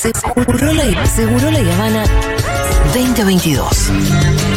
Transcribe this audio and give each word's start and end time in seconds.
Seguro 0.00 0.72
la, 0.72 1.06
Seguro 1.06 1.50
la 1.50 1.58
Habana 1.58 2.04
2022. 2.94 4.49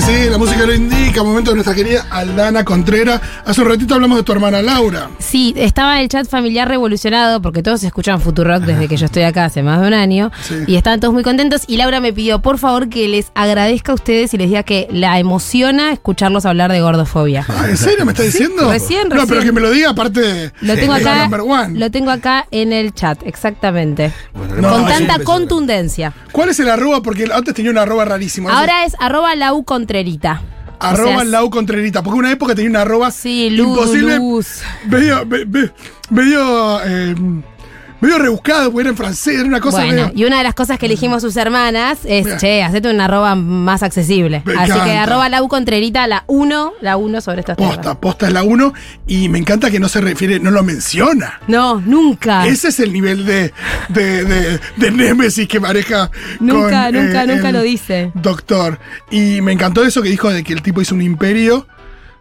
Sí, 0.00 0.30
la 0.30 0.38
música 0.38 0.64
lo 0.64 0.74
indica. 0.74 1.22
Momento 1.22 1.50
de 1.50 1.56
nuestra 1.56 1.74
querida 1.74 2.06
Aldana 2.10 2.64
Contreras. 2.64 3.20
Hace 3.44 3.60
un 3.60 3.68
ratito 3.68 3.94
hablamos 3.94 4.16
de 4.18 4.24
tu 4.24 4.32
hermana 4.32 4.62
Laura. 4.62 5.10
Sí, 5.18 5.52
estaba 5.56 6.00
el 6.00 6.08
chat 6.08 6.26
familiar 6.26 6.66
revolucionado 6.68 7.42
porque 7.42 7.62
todos 7.62 7.82
escuchan 7.84 8.20
Futurock 8.20 8.62
desde 8.62 8.88
que 8.88 8.96
yo 8.96 9.06
estoy 9.06 9.22
acá 9.24 9.44
hace 9.44 9.62
más 9.62 9.80
de 9.80 9.88
un 9.88 9.94
año 9.94 10.30
Sí. 10.42 10.54
y 10.66 10.76
estaban 10.76 11.00
todos 11.00 11.12
muy 11.12 11.22
contentos 11.22 11.62
y 11.66 11.76
Laura 11.76 12.00
me 12.00 12.12
pidió 12.12 12.40
por 12.40 12.58
favor 12.58 12.88
que 12.88 13.08
les 13.08 13.30
agradezca 13.34 13.92
a 13.92 13.94
ustedes 13.94 14.32
y 14.34 14.38
les 14.38 14.48
diga 14.48 14.62
que 14.62 14.88
la 14.90 15.18
emociona 15.18 15.92
escucharlos 15.92 16.46
hablar 16.46 16.72
de 16.72 16.80
gordofobia. 16.80 17.44
Ah, 17.48 17.66
¿En 17.68 17.76
serio 17.76 18.04
me 18.06 18.12
está 18.12 18.22
diciendo? 18.24 18.70
recién, 18.70 19.08
No, 19.08 19.14
recién. 19.16 19.28
pero 19.28 19.42
que 19.42 19.52
me 19.52 19.60
lo 19.60 19.70
diga 19.70 19.90
aparte. 19.90 20.52
Lo 20.62 20.74
tengo 20.76 20.94
acá, 20.94 21.22
number 21.28 21.40
one. 21.42 21.78
lo 21.78 21.90
tengo 21.90 22.10
acá 22.10 22.46
en 22.50 22.72
el 22.72 22.94
chat, 22.94 23.20
exactamente. 23.26 24.12
No, 24.60 24.70
Con 24.70 24.86
tanta 24.86 25.18
contundencia. 25.20 26.12
¿Cuál 26.32 26.48
es 26.48 26.60
el 26.60 26.68
arroba? 26.70 27.02
Porque 27.02 27.28
antes 27.32 27.54
tenía 27.54 27.70
un 27.70 27.78
arroba 27.78 28.04
rarísimo. 28.06 28.48
Ahora 28.50 28.84
es 28.84 28.94
arroba 28.98 29.34
lau 29.34 29.62
contrerita. 29.90 30.42
Arroba 30.78 31.16
O 31.16 31.20
sea, 31.20 31.24
Lau 31.24 31.50
Contrerita. 31.50 32.02
Porque 32.02 32.18
una 32.20 32.30
época 32.30 32.54
tenía 32.54 32.70
una 32.70 32.82
arroba 32.82 33.10
Sí, 33.10 33.50
luz, 33.50 33.66
imposible. 33.68 34.16
luz. 34.16 34.60
Medio, 34.86 35.26
me- 35.26 35.44
me- 35.44 35.70
medio, 36.10 36.80
eh, 36.84 37.14
medio 38.00 38.18
rebuscado, 38.18 38.70
porque 38.70 38.82
era 38.82 38.90
en 38.90 38.96
francés, 38.96 39.34
era 39.36 39.44
una 39.44 39.60
cosa 39.60 39.78
Bueno, 39.84 40.06
medio- 40.08 40.12
y 40.14 40.24
una 40.24 40.38
de 40.38 40.44
las 40.44 40.54
cosas 40.54 40.78
que 40.78 40.86
elegimos 40.86 41.22
sus 41.22 41.36
hermanas 41.36 41.98
es, 42.04 42.24
Mira. 42.24 42.36
che, 42.38 42.62
hacete 42.62 42.90
una 42.90 43.04
arroba 43.06 43.34
más 43.34 43.82
accesible. 43.82 44.42
Me 44.44 44.54
Así 44.54 44.72
que 44.72 44.96
arroba 44.96 45.28
lau 45.28 45.48
contrerita, 45.48 46.06
la 46.06 46.24
1, 46.26 46.72
la 46.80 46.96
1 46.96 47.20
sobre 47.20 47.40
estos 47.40 47.56
temas. 47.56 47.76
Posta, 47.76 48.00
posta 48.00 48.26
es 48.28 48.32
la 48.32 48.42
1 48.42 48.72
y 49.06 49.28
me 49.28 49.38
encanta 49.38 49.70
que 49.70 49.80
no 49.80 49.88
se 49.88 50.00
refiere, 50.00 50.40
no 50.40 50.50
lo 50.50 50.62
menciona. 50.62 51.40
No, 51.48 51.80
nunca. 51.80 52.46
Ese 52.46 52.68
es 52.68 52.80
el 52.80 52.92
nivel 52.92 53.24
de, 53.26 53.52
de, 53.88 54.24
de, 54.24 54.60
de 54.76 54.90
némesis 54.90 55.46
que 55.48 55.60
maneja. 55.60 56.10
Nunca, 56.40 56.86
con, 56.86 56.94
nunca, 57.06 57.24
eh, 57.24 57.26
nunca 57.26 57.52
lo 57.52 57.62
dice. 57.62 58.10
Doctor. 58.14 58.78
Y 59.10 59.40
me 59.40 59.52
encantó 59.52 59.84
eso 59.84 60.02
que 60.02 60.08
dijo 60.08 60.30
de 60.30 60.42
que 60.44 60.52
el 60.52 60.62
tipo 60.62 60.80
hizo 60.80 60.94
un 60.94 61.02
imperio 61.02 61.66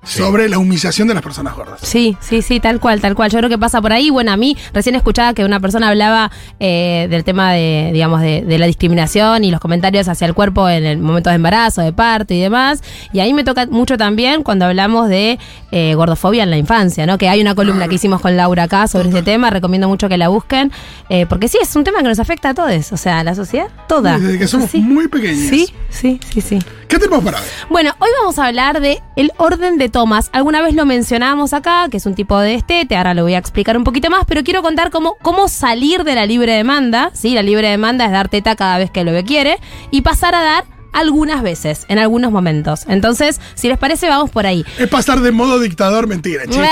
sobre 0.04 0.50
la 0.50 0.58
humillación 0.58 1.08
de 1.08 1.14
las 1.14 1.22
personas 1.24 1.56
gordas. 1.56 1.80
Sí, 1.84 2.18
sí, 2.22 2.42
sí, 2.42 2.60
tal 2.60 2.80
cual, 2.80 3.02
tal 3.02 3.16
cual. 3.16 3.30
Yo 3.30 3.38
creo 3.40 3.50
que 3.50 3.58
pasa 3.58 3.82
por 3.82 3.92
ahí. 3.94 4.10
Bueno, 4.10 4.32
a 4.32 4.38
mí 4.38 4.56
recién 4.74 4.96
escuchaba 4.96 5.34
que 5.34 5.44
una 5.46 5.60
persona 5.60 5.90
hablaba 5.90 6.32
eh, 6.60 7.08
del 7.10 7.24
tema 7.24 7.54
de, 7.54 7.90
digamos, 7.94 8.22
de, 8.22 8.42
de 8.42 8.58
la 8.58 8.66
discriminación 8.66 9.44
y 9.44 9.52
los 9.52 9.60
comentarios 9.60 10.08
hacia 10.08 10.26
el 10.26 10.34
cuerpo 10.34 10.70
en 10.70 10.86
el 10.86 10.98
momento 11.00 11.30
de 11.30 11.36
embarazo, 11.36 11.82
de 11.82 11.94
parto 11.94 12.34
y 12.34 12.40
demás. 12.40 12.82
Y 13.14 13.20
ahí 13.20 13.34
me 13.34 13.44
toca 13.44 13.66
mucho 13.68 13.98
también 13.98 14.44
cuando 14.44 14.66
hablamos 14.66 15.10
de 15.10 15.38
eh, 15.72 15.94
gordofobia 15.96 16.44
en 16.44 16.50
la 16.50 16.58
infancia, 16.58 17.06
¿no? 17.06 17.18
Que 17.18 17.30
hay 17.30 17.42
una 17.42 17.56
columna 17.56 17.88
que 17.88 17.96
hicimos 17.96 18.22
con 18.22 18.36
Laura 18.38 18.64
acá 18.64 18.88
sobre 18.88 19.10
este 19.10 19.22
tema. 19.22 19.50
Recomiendo 19.50 19.88
mucho 19.88 20.08
que 20.10 20.18
la 20.18 20.30
busquen. 20.30 20.72
eh, 21.10 21.26
porque 21.28 21.48
sí, 21.48 21.58
es 21.62 21.76
un 21.76 21.84
tema 21.84 22.00
que 22.00 22.08
nos 22.08 22.20
afecta 22.20 22.50
a 22.50 22.54
todos. 22.54 22.92
O 22.92 22.98
sea, 22.98 23.20
a 23.20 23.24
la 23.24 23.36
sociedad 23.36 23.68
toda. 23.88 24.18
Desde 24.18 24.40
que 24.40 24.48
somos 24.48 24.74
muy 24.76 25.08
pequeños. 25.08 25.50
Sí, 25.50 25.68
sí, 25.90 26.20
sí, 26.34 26.42
sí. 26.42 26.60
¿Qué 26.90 26.98
tenemos 26.98 27.24
para 27.24 27.40
ver? 27.40 27.50
Bueno, 27.70 27.94
hoy 28.00 28.10
vamos 28.20 28.40
a 28.40 28.48
hablar 28.48 28.82
de 28.82 29.04
el 29.16 29.32
orden 29.38 29.78
de 29.78 29.90
tomas. 29.90 30.32
Alguna 30.34 30.64
vez 30.64 30.74
lo 30.74 30.88
mencionábamos 30.88 31.54
acá, 31.54 31.88
que 31.92 31.98
es 31.98 32.06
un 32.08 32.16
tipo 32.16 32.40
de 32.40 32.56
estete, 32.56 32.96
ahora 32.96 33.14
lo 33.14 33.22
voy 33.22 33.36
a 33.36 33.38
explicar 33.38 33.78
un 33.78 33.84
poquito 33.84 34.10
más, 34.10 34.26
pero 34.26 34.44
quiero 34.44 34.64
contar 34.64 34.90
cómo, 34.90 35.16
cómo 35.22 35.50
salir 35.50 36.04
de 36.04 36.16
la 36.16 36.26
libre 36.26 36.54
demanda. 36.54 37.12
¿sí? 37.14 37.36
La 37.36 37.44
libre 37.44 37.70
demanda 37.70 38.06
es 38.06 38.12
dar 38.12 38.28
teta 38.28 38.56
cada 38.56 38.80
vez 38.80 38.90
que 38.90 39.04
lo 39.04 39.12
que 39.12 39.24
quiere 39.24 39.60
y 39.92 40.02
pasar 40.02 40.34
a 40.34 40.42
dar 40.42 40.79
algunas 40.94 41.42
veces, 41.44 41.86
en 41.88 42.00
algunos 42.00 42.32
momentos. 42.32 42.86
Entonces, 42.88 43.40
si 43.56 43.68
les 43.68 43.78
parece, 43.78 44.10
vamos 44.10 44.30
por 44.30 44.46
ahí. 44.46 44.66
Es 44.78 44.88
pasar 44.90 45.22
de 45.22 45.32
modo 45.32 45.60
dictador, 45.60 46.08
mentira, 46.08 46.44
chiste. 46.50 46.68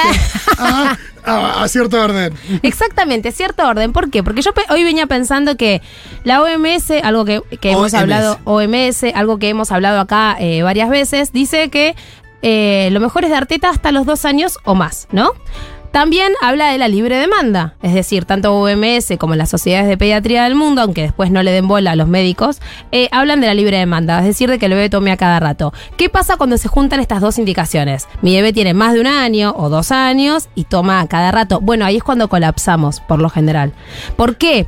a, 0.57 0.97
a- 1.25 1.63
a 1.63 1.67
cierto 1.67 2.01
orden. 2.01 2.33
Exactamente, 2.63 3.31
cierto 3.31 3.67
orden. 3.67 3.91
¿Por 3.93 4.09
qué? 4.09 4.23
Porque 4.23 4.41
yo 4.41 4.51
hoy 4.69 4.83
venía 4.83 5.07
pensando 5.07 5.57
que 5.57 5.81
la 6.23 6.41
OMS, 6.41 6.91
algo 7.03 7.25
que, 7.25 7.41
que 7.59 7.71
hemos 7.71 7.93
hablado, 7.93 8.39
OMS, 8.45 9.03
algo 9.13 9.37
que 9.37 9.49
hemos 9.49 9.71
hablado 9.71 9.99
acá 9.99 10.37
eh, 10.39 10.61
varias 10.63 10.89
veces, 10.89 11.33
dice 11.33 11.69
que 11.69 11.95
eh, 12.41 12.89
lo 12.91 12.99
mejor 12.99 13.25
es 13.25 13.31
dar 13.31 13.45
teta 13.47 13.69
hasta 13.69 13.91
los 13.91 14.05
dos 14.05 14.23
años 14.25 14.57
o 14.63 14.73
más, 14.75 15.07
¿no? 15.11 15.31
También 15.91 16.33
habla 16.41 16.71
de 16.71 16.77
la 16.77 16.87
libre 16.87 17.17
demanda, 17.17 17.75
es 17.81 17.93
decir, 17.93 18.25
tanto 18.25 18.53
OMS 18.53 19.17
como 19.17 19.35
las 19.35 19.49
sociedades 19.49 19.87
de 19.87 19.97
pediatría 19.97 20.43
del 20.43 20.55
mundo, 20.55 20.81
aunque 20.81 21.01
después 21.01 21.31
no 21.31 21.41
le 21.41 21.51
den 21.51 21.67
bola 21.67 21.91
a 21.91 21.95
los 21.95 22.07
médicos, 22.07 22.61
eh, 22.91 23.09
hablan 23.11 23.41
de 23.41 23.47
la 23.47 23.53
libre 23.53 23.77
demanda, 23.77 24.19
es 24.19 24.25
decir, 24.25 24.49
de 24.49 24.59
que 24.59 24.67
el 24.67 24.73
bebé 24.73 24.89
tome 24.89 25.11
a 25.11 25.17
cada 25.17 25.39
rato. 25.39 25.73
¿Qué 25.97 26.09
pasa 26.09 26.37
cuando 26.37 26.57
se 26.57 26.67
juntan 26.67 26.99
estas 26.99 27.21
dos 27.21 27.39
indicaciones? 27.39 28.07
Mi 28.21 28.35
bebé 28.35 28.53
tiene 28.53 28.73
más 28.73 28.93
de 28.93 29.01
un 29.01 29.07
año 29.07 29.53
o 29.57 29.69
dos 29.69 29.91
años 29.91 30.49
y 30.55 30.65
toma 30.65 30.99
a 30.99 31.07
cada 31.07 31.31
rato. 31.31 31.61
Bueno, 31.61 31.85
ahí 31.85 31.97
es 31.97 32.03
cuando 32.03 32.27
colapsamos, 32.27 32.99
por 32.99 33.19
lo 33.19 33.29
general. 33.29 33.73
¿Por 34.15 34.37
qué? 34.37 34.67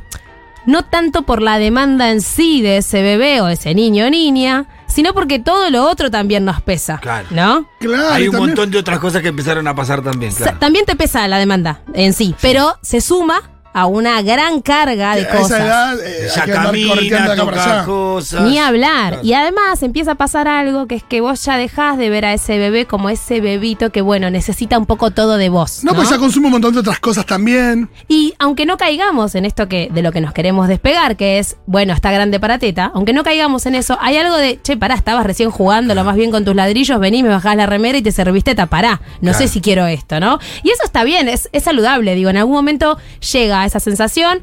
No 0.66 0.84
tanto 0.84 1.22
por 1.22 1.42
la 1.42 1.58
demanda 1.58 2.10
en 2.10 2.20
sí 2.20 2.60
de 2.60 2.78
ese 2.78 3.02
bebé 3.02 3.40
o 3.40 3.48
ese 3.48 3.74
niño 3.74 4.06
o 4.06 4.10
niña, 4.10 4.66
sino 4.90 5.14
porque 5.14 5.38
todo 5.38 5.70
lo 5.70 5.88
otro 5.88 6.10
también 6.10 6.44
nos 6.44 6.60
pesa. 6.60 6.98
Claro. 6.98 7.26
¿No? 7.30 7.68
Claro. 7.80 8.10
Hay 8.12 8.26
un 8.28 8.32
también- 8.32 8.50
montón 8.50 8.70
de 8.70 8.78
otras 8.78 8.98
cosas 8.98 9.22
que 9.22 9.28
empezaron 9.28 9.66
a 9.68 9.74
pasar 9.74 10.02
también, 10.02 10.32
claro. 10.32 10.56
También 10.58 10.84
te 10.84 10.96
pesa 10.96 11.26
la 11.28 11.38
demanda 11.38 11.80
en 11.94 12.12
sí, 12.12 12.34
pero 12.40 12.76
se 12.82 13.00
suma 13.00 13.42
a 13.72 13.86
una 13.86 14.20
gran 14.22 14.60
carga 14.60 15.14
de 15.14 15.22
a 15.22 15.28
esa 15.28 15.38
cosas. 15.38 15.60
edad 15.60 15.98
eh, 16.04 16.28
Ya 16.34 16.42
hay 16.42 16.50
que 16.50 16.56
andar 16.56 16.74
correteando 16.88 17.00
de 17.00 17.08
camina, 17.10 17.32
acá 17.32 17.44
para 17.44 17.56
toca 17.56 17.74
allá. 17.74 17.84
cosas. 17.84 18.42
Ni 18.42 18.58
hablar. 18.58 19.08
Claro. 19.12 19.20
Y 19.26 19.32
además 19.34 19.82
empieza 19.82 20.12
a 20.12 20.14
pasar 20.16 20.48
algo 20.48 20.86
que 20.86 20.96
es 20.96 21.02
que 21.04 21.20
vos 21.20 21.44
ya 21.44 21.56
dejás 21.56 21.96
de 21.98 22.10
ver 22.10 22.24
a 22.24 22.32
ese 22.32 22.58
bebé 22.58 22.86
como 22.86 23.10
ese 23.10 23.40
bebito 23.40 23.90
que, 23.90 24.00
bueno, 24.02 24.30
necesita 24.30 24.78
un 24.78 24.86
poco 24.86 25.10
todo 25.12 25.36
de 25.36 25.48
vos. 25.48 25.84
No, 25.84 25.92
No, 25.92 25.96
pues 25.96 26.10
ya 26.10 26.18
consume 26.18 26.46
un 26.46 26.52
montón 26.52 26.74
de 26.74 26.80
otras 26.80 26.98
cosas 27.00 27.26
también. 27.26 27.88
Y 28.08 28.34
aunque 28.38 28.66
no 28.66 28.76
caigamos 28.76 29.34
en 29.34 29.44
esto 29.44 29.68
que 29.68 29.88
de 29.92 30.02
lo 30.02 30.12
que 30.12 30.20
nos 30.20 30.32
queremos 30.32 30.66
despegar, 30.68 31.16
que 31.16 31.38
es, 31.38 31.56
bueno, 31.66 31.92
está 31.92 32.10
grande 32.10 32.40
para 32.40 32.58
teta, 32.58 32.90
aunque 32.94 33.12
no 33.12 33.22
caigamos 33.22 33.66
en 33.66 33.74
eso, 33.76 33.96
hay 34.00 34.16
algo 34.16 34.36
de, 34.36 34.60
che, 34.62 34.76
pará, 34.76 34.94
estabas 34.94 35.24
recién 35.24 35.50
jugando 35.50 35.94
lo 35.94 36.02
más 36.04 36.16
bien 36.16 36.30
con 36.30 36.44
tus 36.44 36.54
ladrillos, 36.56 36.98
venís, 36.98 37.22
me 37.22 37.28
bajás 37.28 37.56
la 37.56 37.66
remera 37.66 37.98
y 37.98 38.02
te 38.02 38.10
serviste 38.12 38.50
teta, 38.52 38.66
pará. 38.66 39.00
No 39.20 39.34
sé 39.34 39.46
si 39.48 39.60
quiero 39.60 39.86
esto, 39.86 40.18
¿no? 40.18 40.38
Y 40.62 40.70
eso 40.70 40.82
está 40.84 41.04
bien, 41.04 41.28
es, 41.28 41.48
es 41.52 41.62
saludable, 41.64 42.14
digo, 42.14 42.30
en 42.30 42.38
algún 42.38 42.54
momento 42.54 42.98
llega 43.32 43.59
esa 43.66 43.80
sensación. 43.80 44.42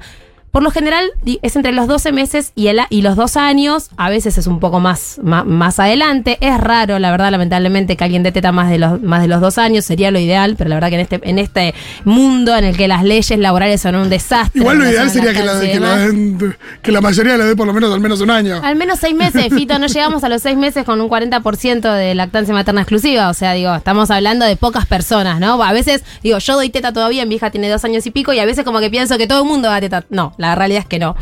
Por 0.57 0.63
lo 0.63 0.71
general 0.71 1.11
es 1.43 1.55
entre 1.55 1.71
los 1.71 1.85
12 1.85 2.11
meses 2.11 2.51
y, 2.55 2.65
el, 2.65 2.79
y 2.89 3.03
los 3.03 3.15
dos 3.15 3.37
años, 3.37 3.91
a 3.95 4.09
veces 4.09 4.39
es 4.39 4.47
un 4.47 4.59
poco 4.59 4.79
más, 4.79 5.19
ma- 5.21 5.43
más, 5.43 5.79
adelante. 5.79 6.39
Es 6.41 6.59
raro, 6.59 6.97
la 6.97 7.11
verdad, 7.11 7.29
lamentablemente, 7.29 7.95
que 7.95 8.03
alguien 8.03 8.23
dé 8.23 8.31
teta 8.31 8.51
más 8.51 8.71
de, 8.71 8.79
los, 8.79 8.99
más 9.03 9.21
de 9.21 9.27
los 9.27 9.39
dos 9.39 9.59
años, 9.59 9.85
sería 9.85 10.09
lo 10.09 10.17
ideal, 10.17 10.55
pero 10.57 10.67
la 10.71 10.77
verdad 10.77 10.89
que 10.89 10.95
en 10.95 11.01
este, 11.01 11.19
en 11.29 11.37
este 11.37 11.75
mundo 12.05 12.55
en 12.57 12.63
el 12.65 12.75
que 12.75 12.87
las 12.87 13.03
leyes 13.03 13.37
laborales 13.37 13.81
son 13.81 13.93
un 13.97 14.09
desastre. 14.09 14.59
Igual 14.59 14.79
lo 14.79 14.89
ideal 14.89 15.11
sería 15.11 15.31
que 15.31 15.43
la, 15.43 15.59
que, 15.59 15.79
la 15.79 16.55
que 16.81 16.91
la 16.91 17.01
mayoría 17.01 17.37
le 17.37 17.43
dé 17.43 17.55
por 17.55 17.67
lo 17.67 17.73
menos 17.73 17.93
al 17.93 17.99
menos 17.99 18.19
un 18.21 18.31
año. 18.31 18.59
Al 18.63 18.75
menos 18.75 18.97
seis 18.97 19.13
meses, 19.15 19.49
Fito, 19.53 19.77
no 19.77 19.85
llegamos 19.85 20.23
a 20.23 20.29
los 20.29 20.41
seis 20.41 20.57
meses 20.57 20.85
con 20.85 20.99
un 20.99 21.07
40% 21.07 21.93
de 21.93 22.15
lactancia 22.15 22.55
materna 22.55 22.81
exclusiva. 22.81 23.29
O 23.29 23.35
sea, 23.35 23.53
digo, 23.53 23.75
estamos 23.75 24.09
hablando 24.09 24.43
de 24.43 24.55
pocas 24.55 24.87
personas, 24.87 25.39
¿no? 25.39 25.61
A 25.61 25.71
veces, 25.71 26.03
digo, 26.23 26.39
yo 26.39 26.55
doy 26.55 26.71
teta 26.71 26.91
todavía, 26.93 27.27
mi 27.27 27.35
hija 27.35 27.51
tiene 27.51 27.69
dos 27.69 27.85
años 27.85 28.07
y 28.07 28.09
pico, 28.09 28.33
y 28.33 28.39
a 28.39 28.45
veces 28.45 28.65
como 28.65 28.79
que 28.79 28.89
pienso 28.89 29.19
que 29.19 29.27
todo 29.27 29.43
el 29.43 29.47
mundo 29.47 29.67
da 29.69 29.79
teta. 29.79 30.03
No, 30.09 30.33
la 30.39 30.46
realidad 30.55 30.81
es 30.81 30.87
que 30.87 30.99
no. 30.99 31.15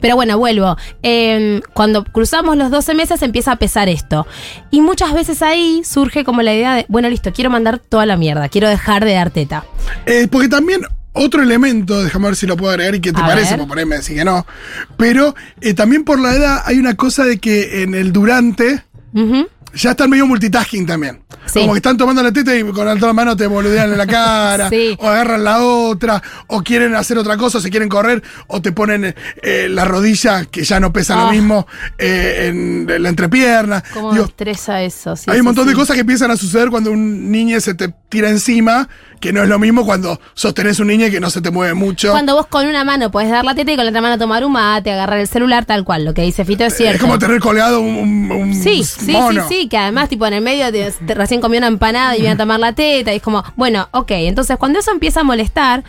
Pero 0.00 0.16
bueno, 0.16 0.38
vuelvo. 0.38 0.76
Eh, 1.02 1.60
cuando 1.74 2.04
cruzamos 2.04 2.56
los 2.56 2.70
12 2.70 2.94
meses 2.94 3.22
empieza 3.22 3.52
a 3.52 3.56
pesar 3.56 3.88
esto. 3.88 4.26
Y 4.70 4.80
muchas 4.80 5.12
veces 5.12 5.42
ahí 5.42 5.82
surge 5.84 6.24
como 6.24 6.42
la 6.42 6.54
idea 6.54 6.74
de, 6.74 6.86
bueno, 6.88 7.08
listo, 7.08 7.32
quiero 7.32 7.50
mandar 7.50 7.78
toda 7.78 8.06
la 8.06 8.16
mierda, 8.16 8.48
quiero 8.48 8.68
dejar 8.68 9.04
de 9.04 9.14
dar 9.14 9.30
teta. 9.30 9.64
Eh, 10.06 10.28
porque 10.30 10.48
también 10.48 10.82
otro 11.12 11.42
elemento, 11.42 12.02
déjame 12.02 12.26
ver 12.26 12.36
si 12.36 12.46
lo 12.46 12.56
puedo 12.56 12.70
agregar 12.70 12.94
y 12.94 13.00
qué 13.00 13.12
te 13.12 13.20
A 13.20 13.26
parece, 13.26 13.56
por 13.56 13.68
ponerme 13.68 13.96
decir 13.96 14.16
que 14.16 14.24
no. 14.24 14.46
Pero 14.96 15.34
eh, 15.60 15.74
también 15.74 16.04
por 16.04 16.20
la 16.20 16.34
edad 16.34 16.62
hay 16.64 16.78
una 16.78 16.94
cosa 16.94 17.24
de 17.24 17.38
que 17.38 17.82
en 17.82 17.94
el 17.94 18.12
durante 18.12 18.84
Ujú. 19.12 19.48
Ya 19.74 19.90
están 19.90 20.10
medio 20.10 20.26
multitasking 20.26 20.86
también. 20.86 21.22
Sí. 21.46 21.60
Como 21.60 21.72
que 21.72 21.78
están 21.78 21.96
tomando 21.96 22.22
la 22.22 22.32
teta 22.32 22.54
y 22.56 22.62
con 22.64 22.84
la 22.86 22.92
otra 22.94 23.12
mano 23.12 23.36
te 23.36 23.46
boludean 23.46 23.90
en 23.92 23.98
la 23.98 24.06
cara, 24.06 24.68
Sí. 24.70 24.96
o 25.00 25.08
agarran 25.08 25.42
la 25.44 25.62
otra, 25.64 26.22
o 26.46 26.62
quieren 26.62 26.94
hacer 26.94 27.18
otra 27.18 27.36
cosa, 27.36 27.58
o 27.58 27.60
se 27.60 27.70
quieren 27.70 27.88
correr, 27.88 28.22
o 28.46 28.60
te 28.62 28.72
ponen 28.72 29.14
eh, 29.42 29.66
la 29.70 29.84
rodilla, 29.84 30.44
que 30.44 30.62
ya 30.64 30.78
no 30.80 30.92
pesa 30.92 31.16
lo 31.16 31.22
Ah. 31.28 31.30
mismo, 31.32 31.66
eh, 31.98 32.46
en 32.48 33.02
la 33.02 33.08
entrepierna. 33.08 33.82
¿Cómo 33.94 34.12
Digo, 34.12 34.24
me 34.24 34.28
estresa 34.30 34.82
eso? 34.82 35.16
Sí, 35.16 35.24
hay 35.30 35.38
un 35.40 35.46
montón 35.46 35.66
de 35.66 35.74
cosas 35.74 35.94
que 35.94 36.00
empiezan 36.00 36.30
a 36.30 36.36
suceder 36.36 36.68
cuando 36.70 36.90
un 36.92 37.30
niño 37.30 37.60
se 37.60 37.74
te 37.74 37.92
tira 38.08 38.28
encima, 38.28 38.88
que 39.20 39.32
no 39.32 39.42
es 39.42 39.48
lo 39.48 39.58
mismo 39.58 39.84
cuando 39.84 40.20
sostenés 40.34 40.80
un 40.80 40.88
niño 40.88 41.10
que 41.10 41.20
no 41.20 41.30
se 41.30 41.40
te 41.40 41.50
mueve 41.50 41.74
mucho. 41.74 42.10
Cuando 42.10 42.34
vos 42.34 42.46
con 42.46 42.66
una 42.66 42.84
mano 42.84 43.10
podés 43.10 43.30
dar 43.30 43.44
la 43.44 43.54
teta 43.54 43.72
y 43.72 43.76
con 43.76 43.84
la 43.84 43.90
otra 43.90 44.00
mano 44.02 44.18
tomar 44.18 44.44
un 44.44 44.52
mate, 44.52 44.90
agarrar 44.90 45.18
el 45.18 45.28
celular, 45.28 45.64
tal 45.64 45.84
cual. 45.84 46.04
Lo 46.04 46.14
que 46.14 46.22
dice 46.22 46.44
Fito 46.44 46.64
es 46.64 46.76
cierto. 46.76 46.96
es 46.96 47.00
como 47.00 47.18
tener 47.18 47.38
colgado 47.40 47.80
un, 47.80 47.96
un- 47.96 48.32
un 48.32 48.54
Sí, 48.54 48.82
sí, 48.82 49.12
mono. 49.12 49.46
sí, 49.48 49.54
sí, 49.54 49.59
que 49.68 49.78
además, 49.78 50.08
tipo, 50.08 50.26
en 50.26 50.34
el 50.34 50.40
medio 50.42 50.70
te- 50.72 50.92
te- 50.92 51.14
recién 51.14 51.40
comió 51.40 51.58
una 51.58 51.66
empanada 51.68 52.16
y 52.16 52.20
viene 52.20 52.34
a 52.34 52.36
tomar 52.44 52.60
la 52.60 52.72
teta, 52.72 53.12
y 53.12 53.16
es 53.16 53.22
como, 53.22 53.42
bueno, 53.56 53.88
ok, 53.92 54.10
entonces 54.12 54.56
cuando 54.56 54.78
eso 54.78 54.90
empieza 54.90 55.20
a 55.20 55.24
molestar, 55.24 55.84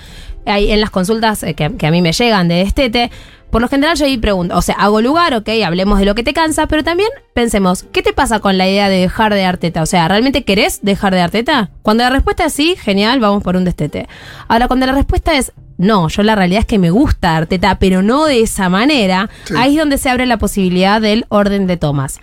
hay 0.45 0.71
en 0.71 0.81
las 0.81 0.89
consultas 0.89 1.43
eh, 1.43 1.53
que, 1.53 1.75
que 1.77 1.87
a 1.87 1.91
mí 1.91 2.01
me 2.01 2.11
llegan 2.13 2.47
de 2.47 2.55
destete, 2.55 3.11
por 3.51 3.61
lo 3.61 3.67
general 3.67 3.97
yo 3.97 4.05
ahí 4.05 4.17
pregunto, 4.17 4.57
o 4.57 4.61
sea, 4.61 4.75
hago 4.75 5.01
lugar, 5.01 5.33
ok, 5.33 5.49
hablemos 5.65 5.99
de 5.99 6.05
lo 6.05 6.15
que 6.15 6.23
te 6.23 6.33
cansa, 6.33 6.67
pero 6.67 6.83
también 6.85 7.09
pensemos, 7.33 7.83
¿qué 7.91 8.01
te 8.01 8.13
pasa 8.13 8.39
con 8.39 8.57
la 8.57 8.65
idea 8.67 8.87
de 8.87 8.97
dejar 9.01 9.33
de 9.33 9.41
dar 9.41 9.57
teta? 9.57 9.81
O 9.81 9.85
sea, 9.85 10.07
¿realmente 10.07 10.43
querés 10.45 10.79
dejar 10.83 11.13
de 11.13 11.19
dar 11.19 11.31
teta? 11.31 11.69
Cuando 11.81 12.03
la 12.05 12.09
respuesta 12.11 12.45
es 12.45 12.53
sí, 12.53 12.75
genial, 12.79 13.19
vamos 13.19 13.43
por 13.43 13.57
un 13.57 13.65
destete. 13.65 14.07
Ahora, 14.47 14.67
cuando 14.69 14.85
la 14.85 14.93
respuesta 14.93 15.35
es 15.37 15.51
no, 15.77 16.07
yo 16.07 16.23
la 16.23 16.35
realidad 16.35 16.61
es 16.61 16.65
que 16.65 16.79
me 16.79 16.91
gusta 16.91 17.33
dar 17.33 17.45
teta, 17.47 17.77
pero 17.77 18.01
no 18.01 18.25
de 18.25 18.39
esa 18.41 18.69
manera, 18.69 19.29
Sí. 19.43 19.53
ahí 19.57 19.73
es 19.73 19.79
donde 19.79 19.97
se 19.97 20.09
abre 20.09 20.27
la 20.27 20.37
posibilidad 20.37 21.01
del 21.01 21.25
orden 21.27 21.67
de 21.67 21.75
tomas. 21.75 22.19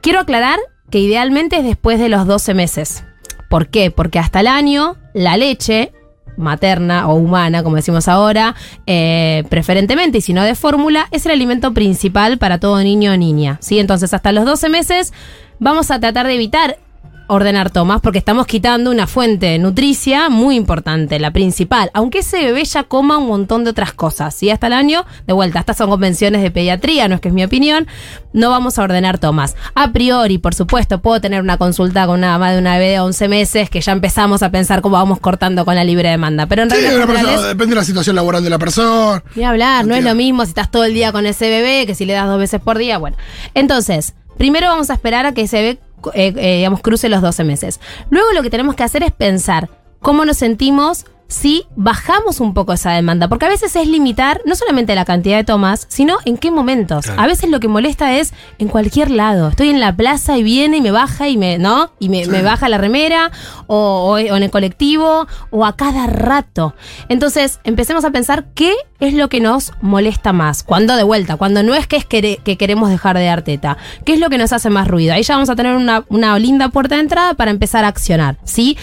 Quiero 0.00 0.18
aclarar 0.20 0.58
que 0.90 0.98
idealmente 0.98 1.58
es 1.58 1.64
después 1.64 1.98
de 1.98 2.08
los 2.08 2.26
12 2.26 2.54
meses. 2.54 3.04
¿Por 3.48 3.68
qué? 3.68 3.90
Porque 3.90 4.18
hasta 4.18 4.40
el 4.40 4.46
año 4.46 4.96
la 5.12 5.36
leche 5.36 5.92
materna 6.36 7.08
o 7.08 7.14
humana, 7.14 7.62
como 7.62 7.76
decimos 7.76 8.08
ahora, 8.08 8.54
eh, 8.86 9.44
preferentemente 9.48 10.18
y 10.18 10.20
si 10.20 10.32
no 10.32 10.42
de 10.42 10.54
fórmula, 10.54 11.06
es 11.10 11.26
el 11.26 11.32
alimento 11.32 11.72
principal 11.72 12.38
para 12.38 12.58
todo 12.58 12.82
niño 12.82 13.12
o 13.12 13.16
niña. 13.16 13.58
¿sí? 13.60 13.78
Entonces, 13.78 14.12
hasta 14.14 14.32
los 14.32 14.44
12 14.44 14.68
meses 14.68 15.12
vamos 15.58 15.90
a 15.90 16.00
tratar 16.00 16.26
de 16.26 16.34
evitar 16.34 16.78
ordenar 17.26 17.70
tomas 17.70 18.00
porque 18.00 18.18
estamos 18.18 18.46
quitando 18.46 18.90
una 18.90 19.06
fuente 19.06 19.58
nutricia 19.58 20.28
muy 20.28 20.56
importante, 20.56 21.18
la 21.18 21.30
principal, 21.30 21.90
aunque 21.94 22.18
ese 22.18 22.38
bebé 22.44 22.64
ya 22.64 22.84
coma 22.84 23.18
un 23.18 23.26
montón 23.26 23.64
de 23.64 23.70
otras 23.70 23.92
cosas, 23.92 24.34
¿sí? 24.34 24.50
Hasta 24.50 24.66
el 24.66 24.72
año, 24.74 25.04
de 25.26 25.32
vuelta, 25.32 25.60
estas 25.60 25.76
son 25.78 25.88
convenciones 25.90 26.42
de 26.42 26.50
pediatría, 26.50 27.08
no 27.08 27.14
es 27.14 27.20
que 27.20 27.28
es 27.28 27.34
mi 27.34 27.42
opinión, 27.44 27.86
no 28.32 28.50
vamos 28.50 28.78
a 28.78 28.82
ordenar 28.82 29.18
tomas. 29.18 29.56
A 29.74 29.92
priori, 29.92 30.38
por 30.38 30.54
supuesto, 30.54 31.00
puedo 31.00 31.20
tener 31.20 31.40
una 31.40 31.56
consulta 31.56 32.06
con 32.06 32.18
una 32.18 32.32
mamá 32.32 32.52
de 32.52 32.58
una 32.58 32.74
bebé 32.78 32.90
de 32.90 33.00
11 33.00 33.28
meses 33.28 33.70
que 33.70 33.80
ya 33.80 33.92
empezamos 33.92 34.42
a 34.42 34.50
pensar 34.50 34.80
cómo 34.82 34.96
vamos 34.96 35.20
cortando 35.20 35.64
con 35.64 35.74
la 35.74 35.84
libre 35.84 36.10
demanda, 36.10 36.46
pero 36.46 36.62
en 36.64 36.70
Sí, 36.70 36.76
realidad 36.76 37.06
persona- 37.06 37.40
depende 37.48 37.74
de 37.74 37.80
la 37.80 37.84
situación 37.84 38.16
laboral 38.16 38.44
de 38.44 38.50
la 38.50 38.58
persona. 38.58 39.22
ni 39.34 39.44
hablar, 39.44 39.86
no 39.86 39.94
es 39.94 40.04
lo 40.04 40.14
mismo 40.14 40.44
si 40.44 40.50
estás 40.50 40.70
todo 40.70 40.84
el 40.84 40.94
día 40.94 41.12
con 41.12 41.26
ese 41.26 41.48
bebé 41.48 41.86
que 41.86 41.94
si 41.94 42.04
le 42.04 42.12
das 42.12 42.26
dos 42.26 42.38
veces 42.38 42.60
por 42.60 42.76
día. 42.78 42.98
Bueno, 42.98 43.16
entonces, 43.54 44.14
primero 44.36 44.68
vamos 44.68 44.90
a 44.90 44.94
esperar 44.94 45.26
a 45.26 45.32
que 45.32 45.42
ese 45.42 45.56
bebé, 45.62 45.78
eh, 46.14 46.34
eh, 46.36 46.56
digamos, 46.56 46.80
cruce 46.80 47.08
los 47.08 47.22
12 47.22 47.44
meses. 47.44 47.80
Luego 48.10 48.32
lo 48.32 48.42
que 48.42 48.50
tenemos 48.50 48.74
que 48.74 48.82
hacer 48.82 49.02
es 49.02 49.12
pensar 49.12 49.68
cómo 50.00 50.24
nos 50.24 50.36
sentimos 50.36 51.06
si 51.28 51.64
bajamos 51.74 52.40
un 52.40 52.54
poco 52.54 52.72
esa 52.72 52.92
demanda, 52.92 53.28
porque 53.28 53.46
a 53.46 53.48
veces 53.48 53.74
es 53.76 53.88
limitar 53.88 54.40
no 54.44 54.54
solamente 54.54 54.94
la 54.94 55.04
cantidad 55.04 55.36
de 55.36 55.44
tomas, 55.44 55.86
sino 55.88 56.18
en 56.24 56.36
qué 56.36 56.50
momentos. 56.50 57.06
Claro. 57.06 57.20
A 57.22 57.26
veces 57.26 57.50
lo 57.50 57.60
que 57.60 57.68
molesta 57.68 58.16
es 58.18 58.32
en 58.58 58.68
cualquier 58.68 59.10
lado. 59.10 59.48
Estoy 59.48 59.70
en 59.70 59.80
la 59.80 59.94
plaza 59.96 60.36
y 60.38 60.42
viene 60.42 60.76
y 60.76 60.80
me 60.80 60.90
baja 60.90 61.28
y 61.28 61.36
me, 61.36 61.58
¿no? 61.58 61.90
Y 61.98 62.08
me, 62.08 62.26
me 62.26 62.42
baja 62.42 62.68
la 62.68 62.78
remera, 62.78 63.30
o, 63.66 63.76
o- 63.76 64.12
o 64.14 64.18
en 64.18 64.42
el 64.42 64.50
colectivo, 64.50 65.26
o 65.50 65.64
a 65.64 65.76
cada 65.76 66.06
rato. 66.06 66.74
Entonces, 67.08 67.58
empecemos 67.64 68.04
a 68.04 68.10
pensar 68.10 68.46
qué 68.54 68.72
es 69.00 69.14
lo 69.14 69.28
que 69.28 69.40
nos 69.40 69.72
molesta 69.80 70.32
más. 70.32 70.62
Cuando 70.62 70.94
de 70.96 71.02
vuelta, 71.02 71.36
cuando 71.36 71.62
no 71.62 71.74
es 71.74 71.86
que 71.86 71.96
es 71.96 72.04
que 72.04 72.56
queremos 72.58 72.90
dejar 72.90 73.16
de 73.18 73.24
dar 73.24 73.42
teta. 73.42 73.76
¿Qué 74.04 74.14
es 74.14 74.20
lo 74.20 74.30
que 74.30 74.38
nos 74.38 74.52
hace 74.52 74.70
más 74.70 74.88
ruido? 74.88 75.14
Ahí 75.14 75.22
ya 75.22 75.34
vamos 75.34 75.50
a 75.50 75.56
tener 75.56 75.74
una, 75.76 76.04
una 76.08 76.38
linda 76.38 76.68
puerta 76.68 76.94
de 76.96 77.02
entrada 77.02 77.34
para 77.34 77.50
empezar 77.50 77.84
a 77.84 77.88
accionar, 77.88 78.36
¿sí? 78.44 78.76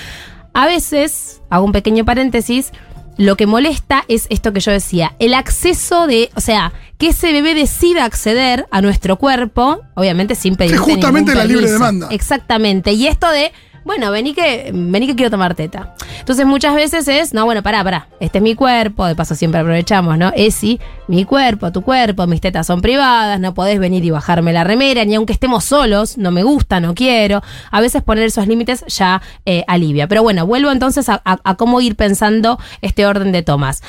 A 0.54 0.68
veces, 0.68 1.42
hago 1.50 1.66
un 1.66 1.72
pequeño 1.72 2.06
paréntesis, 2.06 2.72
lo 3.18 3.36
que 3.36 3.46
molesta 3.46 4.04
es 4.08 4.28
esto 4.30 4.54
que 4.54 4.60
yo 4.60 4.72
decía, 4.72 5.16
el 5.20 5.34
acceso 5.34 6.08
de, 6.08 6.30
o 6.36 6.42
sea, 6.42 6.74
que 6.98 7.10
ese 7.10 7.32
bebé 7.32 7.54
decida 7.54 8.06
acceder 8.06 8.68
a 8.72 8.82
nuestro 8.82 9.18
cuerpo, 9.18 9.82
obviamente 9.96 10.36
sin 10.36 10.56
pedir 10.56 10.78
Sí, 10.78 10.78
justamente 10.78 11.36
la 11.36 11.46
libre 11.46 11.72
demanda. 11.72 12.08
Exactamente. 12.12 12.94
Y 12.94 13.08
esto 13.08 13.30
de, 13.30 13.52
bueno, 13.84 14.12
vení 14.12 14.34
que, 14.34 14.72
vení 14.74 15.08
que 15.08 15.16
quiero 15.16 15.32
tomar 15.32 15.56
teta. 15.56 15.96
Entonces 16.20 16.46
muchas 16.46 16.76
veces 16.76 17.08
es, 17.08 17.34
no, 17.34 17.46
bueno, 17.46 17.64
pará, 17.64 17.84
pará, 17.84 18.08
este 18.20 18.38
es 18.38 18.42
mi 18.44 18.54
cuerpo, 18.56 19.06
de 19.06 19.16
paso 19.16 19.34
siempre 19.36 19.60
aprovechamos, 19.62 20.18
¿no? 20.18 20.32
Esi, 20.36 20.80
mi 21.08 21.26
cuerpo, 21.26 21.72
tu 21.72 21.82
cuerpo, 21.82 22.28
mis 22.28 22.42
tetas 22.42 22.68
son 22.68 22.82
privadas, 22.82 23.40
no 23.40 23.54
podés 23.54 23.80
venir 23.80 24.06
y 24.06 24.12
bajarme 24.12 24.54
la 24.54 24.64
remera, 24.64 25.04
ni 25.06 25.16
aunque 25.16 25.34
estemos 25.34 25.64
solos, 25.64 26.18
no 26.18 26.32
me 26.32 26.44
gusta, 26.44 26.80
no 26.80 26.94
quiero. 26.94 27.42
A 27.72 27.82
veces 27.82 28.04
poner 28.04 28.26
esos 28.26 28.48
límites 28.48 28.86
ya 28.88 29.22
eh, 29.46 29.64
alivia. 29.68 30.08
Pero 30.08 30.22
bueno, 30.24 30.46
vuelvo 30.46 30.72
entonces 30.72 31.10
a, 31.10 31.22
a- 31.26 31.40
a 31.44 31.56
cómo 31.56 31.82
ir 31.82 31.96
pensando 31.96 32.60
este 32.82 33.06
orden 33.06 33.32
de 33.32 33.42
tomas. 33.44 33.82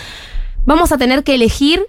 Vamos 0.65 0.93
a 0.93 0.99
tener 0.99 1.23
que 1.25 1.35
elegir 1.35 1.81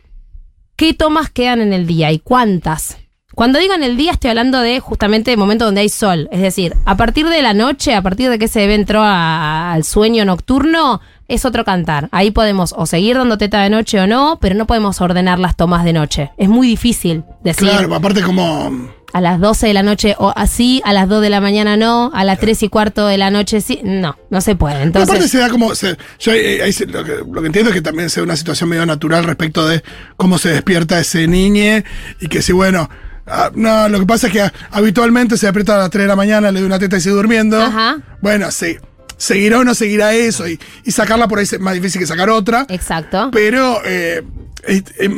qué 0.75 0.93
tomas 0.93 1.29
quedan 1.29 1.61
en 1.61 1.71
el 1.73 1.87
día 1.87 2.11
y 2.11 2.19
cuántas. 2.19 2.97
Cuando 3.35 3.59
digo 3.59 3.73
en 3.73 3.83
el 3.83 3.97
día 3.97 4.11
estoy 4.11 4.29
hablando 4.29 4.59
de 4.61 4.79
justamente 4.79 5.31
el 5.31 5.37
momento 5.37 5.65
donde 5.65 5.81
hay 5.81 5.89
sol. 5.89 6.29
Es 6.31 6.41
decir, 6.41 6.75
a 6.85 6.95
partir 6.97 7.27
de 7.27 7.41
la 7.41 7.53
noche, 7.53 7.95
a 7.95 8.01
partir 8.01 8.29
de 8.29 8.37
que 8.37 8.45
ese 8.45 8.59
bebé 8.59 8.75
entró 8.75 9.01
a- 9.03 9.73
al 9.73 9.83
sueño 9.83 10.23
nocturno, 10.25 11.01
es 11.27 11.45
otro 11.45 11.65
cantar. 11.65 12.09
Ahí 12.11 12.29
podemos 12.31 12.75
o 12.77 12.85
seguir 12.85 13.17
dando 13.17 13.37
teta 13.37 13.61
de 13.63 13.69
noche 13.69 13.99
o 13.99 14.05
no, 14.07 14.37
pero 14.39 14.53
no 14.55 14.67
podemos 14.67 15.01
ordenar 15.01 15.39
las 15.39 15.55
tomas 15.55 15.83
de 15.83 15.93
noche. 15.93 16.31
Es 16.37 16.47
muy 16.49 16.67
difícil 16.67 17.23
decir 17.43 17.69
Claro, 17.69 17.95
aparte 17.95 18.21
como... 18.21 18.89
a 19.13 19.21
las 19.21 19.39
12 19.39 19.65
de 19.67 19.73
la 19.73 19.83
noche 19.83 20.15
o 20.19 20.31
así, 20.35 20.81
a 20.85 20.93
las 20.93 21.09
2 21.09 21.21
de 21.21 21.29
la 21.31 21.41
mañana 21.41 21.75
no, 21.77 22.11
a 22.13 22.23
las 22.25 22.37
3 22.39 22.61
y 22.63 22.67
cuarto 22.69 23.07
de 23.07 23.17
la 23.17 23.31
noche 23.31 23.61
sí. 23.61 23.79
No, 23.83 24.15
no 24.29 24.41
se 24.41 24.55
puede. 24.55 24.75
Pero 24.75 24.89
aparte 24.89 25.01
Entonces, 25.13 25.31
se 25.31 25.37
da 25.39 25.49
como... 25.49 25.73
se- 25.73 25.97
yo 26.19 26.31
ahí- 26.33 26.61
ahí 26.61 26.71
se- 26.73 26.85
lo, 26.85 27.03
que, 27.03 27.13
lo 27.31 27.41
que 27.41 27.47
entiendo 27.47 27.69
es 27.71 27.75
que 27.75 27.81
también 27.81 28.11
se 28.11 28.19
da 28.19 28.25
una 28.25 28.35
situación 28.35 28.69
medio 28.69 28.85
natural 28.85 29.23
respecto 29.23 29.67
de 29.67 29.81
cómo 30.17 30.37
se 30.37 30.49
despierta 30.49 30.99
ese 30.99 31.27
niño 31.27 31.81
y 32.21 32.27
que 32.27 32.43
si, 32.43 32.51
bueno... 32.51 32.89
ah, 33.27 33.51
no, 33.55 33.89
lo 33.89 33.99
que 33.99 34.05
pasa 34.05 34.27
es 34.27 34.33
que 34.33 34.51
habitualmente 34.71 35.37
se 35.37 35.45
despierta 35.45 35.75
a 35.75 35.79
las 35.79 35.89
3 35.89 36.03
de 36.03 36.07
la 36.07 36.15
mañana, 36.15 36.51
le 36.51 36.59
doy 36.59 36.67
una 36.67 36.79
teta 36.79 36.97
y 36.97 37.01
sigue 37.01 37.15
durmiendo. 37.15 37.61
Ajá. 37.61 37.97
Bueno, 38.21 38.51
sí. 38.51 38.77
Seguirá 39.17 39.59
o 39.59 39.63
no 39.63 39.73
seguirá 39.75 40.13
eso 40.13 40.47
y, 40.47 40.59
y 40.83 40.91
sacarla 40.91 41.27
por 41.27 41.37
ahí 41.39 41.43
es 41.45 41.59
más 41.59 41.73
difícil 41.75 41.99
que 42.01 42.07
sacar 42.07 42.29
otra. 42.29 42.65
exacto. 42.69 43.29
Pero 43.31 43.77
eh, 43.85 44.21
es, 44.67 44.83
es 44.97 45.09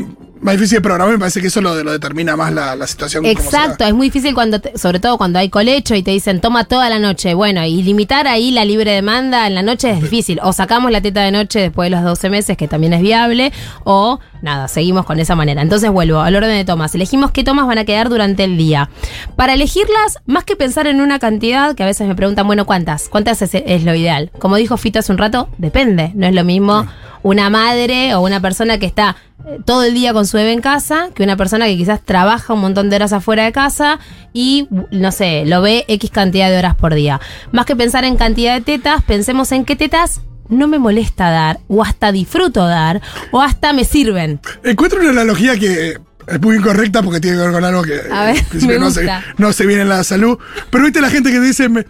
más 0.42 0.56
difícil 0.56 0.78
de 0.78 0.82
programar, 0.82 1.14
me 1.14 1.18
parece 1.20 1.42
que 1.42 1.48
eso 1.48 1.60
lo, 1.60 1.82
lo 1.84 1.92
determina 1.92 2.36
más 2.36 2.54
la, 2.54 2.76
la 2.76 2.86
situación. 2.86 3.26
Exacto, 3.26 3.84
es 3.84 3.94
muy 3.96 4.08
difícil 4.08 4.36
cuando, 4.36 4.60
te- 4.62 4.78
sobre 4.78 5.00
todo 5.00 5.18
cuando 5.18 5.40
hay 5.40 5.50
colecho 5.50 5.96
y 5.96 6.04
te 6.04 6.12
dicen 6.12 6.40
toma 6.40 6.66
toda 6.66 6.88
la 6.90 7.00
noche. 7.00 7.34
Bueno, 7.34 7.66
y 7.66 7.82
limitar 7.82 8.28
ahí 8.28 8.52
la 8.52 8.64
libre 8.64 8.92
demanda 8.92 9.48
en 9.48 9.56
la 9.56 9.64
noche 9.64 9.90
es 9.90 10.02
difícil. 10.02 10.40
O 10.44 10.54
sacamos 10.54 10.92
la 10.92 11.02
teta 11.02 11.22
de 11.22 11.32
noche 11.32 11.60
después 11.62 11.88
de 11.88 11.96
los 11.96 12.04
12 12.04 12.30
meses, 12.30 12.58
que 12.58 12.68
también 12.68 12.94
es 12.94 13.02
viable, 13.02 13.52
o 13.86 14.20
nada, 14.46 14.70
seguimos 14.70 15.06
con 15.06 15.20
esa 15.20 15.36
manera. 15.36 15.62
Entonces 15.62 15.92
vuelvo 15.92 16.22
al 16.22 16.36
orden 16.36 16.56
de 16.56 16.64
tomas. 16.64 16.96
Elegimos 16.96 17.32
qué 17.32 17.44
tomas 17.44 17.68
van 17.68 17.80
a 17.80 17.86
quedar 17.86 18.08
durante 18.08 18.46
el 18.46 18.58
día. 18.58 18.90
Para 19.36 19.54
elegirlas, 19.54 20.20
más 20.26 20.46
que 20.46 20.56
pensar 20.56 20.88
en 20.88 21.02
una 21.02 21.20
cantidad, 21.20 21.76
que 21.76 21.84
a 21.84 21.86
veces 21.86 22.08
me 22.08 22.16
preguntan, 22.16 22.48
bueno, 22.48 22.66
¿cuántas? 22.66 23.10
¿Cuántas 23.10 23.42
es, 23.42 23.52
es 23.54 23.84
lo 23.84 23.94
ideal? 23.94 24.32
Como 24.40 24.56
dijo 24.56 24.78
Fito 24.78 25.00
hace 25.00 25.12
un 25.12 25.18
rato, 25.18 25.50
depende. 25.58 26.12
No 26.16 26.26
es 26.28 26.34
lo 26.34 26.46
mismo 26.46 26.86
una 27.26 27.50
madre 27.50 28.14
o 28.14 28.22
una 28.22 28.40
persona 28.40 28.78
que 28.78 28.86
está 28.86 29.16
eh, 29.48 29.58
todo 29.66 29.84
el 29.84 29.96
día 29.96 30.14
con 30.14 30.28
su 30.28 30.38
bebé 30.38 30.52
en 30.52 30.62
casa 30.62 31.10
que 31.16 31.24
una 31.24 31.36
persona 31.36 31.66
que 31.66 31.76
quizás 31.76 32.00
trabaja 32.02 32.54
un 32.54 32.62
montón 32.62 32.92
de 32.92 32.98
horas 32.98 33.14
afuera 33.14 33.46
de 33.46 33.52
casa 33.52 34.00
y, 34.32 34.68
no 34.92 35.12
sé, 35.12 35.44
lo 35.48 35.62
ve 35.62 35.86
X 35.88 36.12
cantidad 36.12 36.52
de 36.52 36.60
horas 36.60 36.76
por 36.76 36.94
día. 36.94 37.20
Más 37.52 37.66
que 37.66 37.76
pensar 37.76 38.04
en 38.04 38.16
cantidad 38.16 38.54
de 38.54 38.62
tetas, 38.62 39.02
pensemos 39.04 39.52
en 39.52 39.66
qué 39.66 39.76
tetas 39.76 40.22
no 40.50 40.68
me 40.68 40.80
molesta 40.80 41.30
dar, 41.30 41.60
o 41.68 41.84
hasta 41.84 42.12
disfruto 42.12 42.66
dar, 42.68 43.02
o 43.32 43.42
hasta 43.42 43.74
me 43.74 43.84
sirven. 43.86 44.40
Encuentro 44.64 45.00
una 45.00 45.10
analogía 45.10 45.58
que 45.58 45.98
es 46.28 46.42
muy 46.42 46.56
incorrecta 46.58 47.02
porque 47.04 47.20
tiene 47.20 47.38
que 47.38 47.44
ver 47.44 47.52
con 47.52 47.64
algo 47.64 47.84
que 47.84 48.00
A 48.12 48.26
ver, 48.26 48.44
me 48.68 48.80
no, 48.80 48.90
se, 48.92 49.02
gusta. 49.02 49.24
no 49.38 49.54
se 49.54 49.66
viene 49.66 49.84
en 49.84 49.90
la 49.90 50.04
salud. 50.04 50.38
Pero 50.70 50.84
viste 50.84 51.02
la 51.02 51.10
gente 51.10 51.32
que 51.32 51.40
dice, 51.40 51.70
me, 51.70 51.86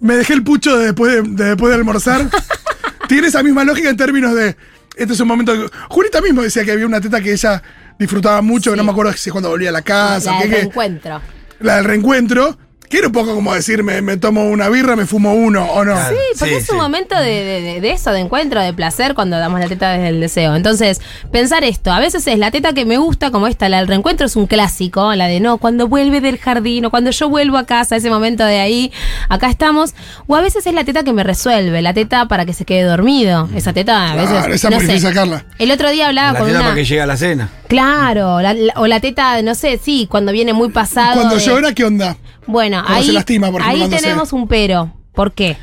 me 0.00 0.16
dejé 0.16 0.34
el 0.34 0.42
pucho 0.44 0.76
de 0.78 0.86
después 0.86 1.12
de, 1.12 1.22
de 1.22 1.44
después 1.50 1.70
de 1.70 1.74
almorzar. 1.76 2.28
tiene 3.08 3.28
esa 3.28 3.42
misma 3.42 3.64
lógica 3.64 3.88
en 3.90 3.96
términos 3.96 4.34
de, 4.34 4.56
este 4.96 5.14
es 5.14 5.20
un 5.20 5.28
momento... 5.28 5.52
que- 5.52 5.68
Julita 5.88 6.20
mismo 6.20 6.42
decía 6.42 6.64
que 6.64 6.72
había 6.72 6.86
una 6.86 7.00
teta 7.00 7.20
que 7.20 7.32
ella 7.32 7.62
disfrutaba 7.98 8.42
mucho, 8.42 8.70
que 8.70 8.76
no 8.76 8.84
me 8.84 8.90
acuerdo 8.90 9.12
si 9.14 9.28
es 9.30 9.32
cuando 9.32 9.48
volvía 9.50 9.70
a 9.70 9.72
la 9.72 9.82
casa, 9.82 10.32
la 10.32 10.40
del 10.40 10.50
que- 10.50 10.60
encuentro. 10.62 11.20
la 11.60 11.76
del 11.76 11.84
reencuentro, 11.86 12.58
que 12.88 12.98
era 12.98 13.06
un 13.08 13.12
poco 13.12 13.34
como 13.34 13.54
decir, 13.54 13.82
me, 13.82 14.00
me 14.02 14.16
tomo 14.16 14.44
una 14.48 14.68
birra, 14.68 14.96
me 14.96 15.06
fumo 15.06 15.34
uno, 15.34 15.64
o 15.64 15.84
no. 15.84 15.96
Sí, 16.08 16.14
porque 16.38 16.54
Sí, 16.54 16.60
es 16.60 16.70
un 16.70 16.76
sí. 16.76 16.80
momento 16.82 17.16
de, 17.16 17.24
de- 17.44 17.60
de- 17.62 17.80
de 17.80 17.90
eso, 17.92 18.12
de 18.12 18.20
encuentro, 18.20 18.60
de 18.60 18.72
placer 18.72 19.14
cuando 19.14 19.38
damos 19.38 19.60
la 19.60 19.66
teta 19.68 19.90
desde 19.92 20.08
el 20.08 20.20
deseo. 20.20 20.54
Entonces, 20.56 21.00
pensar 21.32 21.64
esto, 21.64 21.90
a 21.92 21.98
veces 22.00 22.26
es 22.26 22.38
la 22.38 22.50
teta 22.50 22.72
que 22.72 22.84
me 22.84 22.96
gusta, 22.98 23.30
como 23.30 23.46
esta, 23.46 23.68
la 23.68 23.78
del 23.78 23.88
reencuentro 23.88 24.26
es 24.26 24.36
un 24.36 24.46
clásico, 24.46 25.14
la 25.14 25.26
de 25.26 25.40
no, 25.40 25.58
cuando 25.58 25.88
vuelve 25.88 26.20
del 26.20 26.38
jardín 26.38 26.84
o 26.84 26.90
cuando 26.90 27.10
yo 27.10 27.28
vuelvo 27.28 27.56
a 27.58 27.66
casa, 27.66 27.96
ese 27.96 28.10
momento 28.10 28.44
de 28.44 28.60
ahí, 28.60 28.92
acá 29.28 29.48
estamos. 29.50 29.94
O 30.26 30.36
a 30.36 30.40
veces 30.40 30.66
es 30.66 30.74
la 30.74 30.84
teta 30.84 31.02
que 31.02 31.12
me 31.12 31.24
resuelve, 31.24 31.82
la 31.82 31.92
teta 31.94 32.26
para 32.28 32.44
que 32.46 32.52
se 32.52 32.64
quede 32.64 32.82
dormido. 32.82 33.48
Esa 33.54 33.72
teta 33.72 34.12
a 34.12 34.14
veces. 34.14 34.30
Claro, 34.30 34.54
esa 34.54 34.68
es 34.68 34.74
no 34.74 34.80
sé. 34.92 35.00
sacarla. 35.00 35.44
El 35.58 35.70
otro 35.70 35.90
día 35.90 36.08
hablaba 36.08 36.32
La 36.32 36.38
con 36.38 36.48
teta 36.48 36.58
una. 36.60 36.68
para 36.68 36.76
que 36.76 36.84
llegue 36.84 37.00
a 37.00 37.06
la 37.06 37.16
cena. 37.16 37.48
Claro, 37.68 38.40
la- 38.40 38.54
la- 38.54 38.72
o 38.76 38.86
la 38.86 39.00
teta, 39.00 39.40
no 39.42 39.54
sé, 39.54 39.78
sí, 39.82 40.06
cuando 40.10 40.32
viene 40.32 40.52
muy 40.52 40.70
pasado. 40.70 41.14
Cuando 41.14 41.36
de- 41.36 41.40
llora, 41.44 41.72
¿qué 41.72 41.84
onda? 41.84 42.16
Bueno, 42.46 42.82
ahí, 42.86 43.06
se 43.06 43.12
lastima, 43.12 43.50
por 43.50 43.60
ejemplo, 43.60 43.84
ahí 43.84 43.90
tenemos 43.90 44.32
un 44.32 44.48
pero. 44.48 44.92
¿Por 45.12 45.32
qué? 45.32 45.56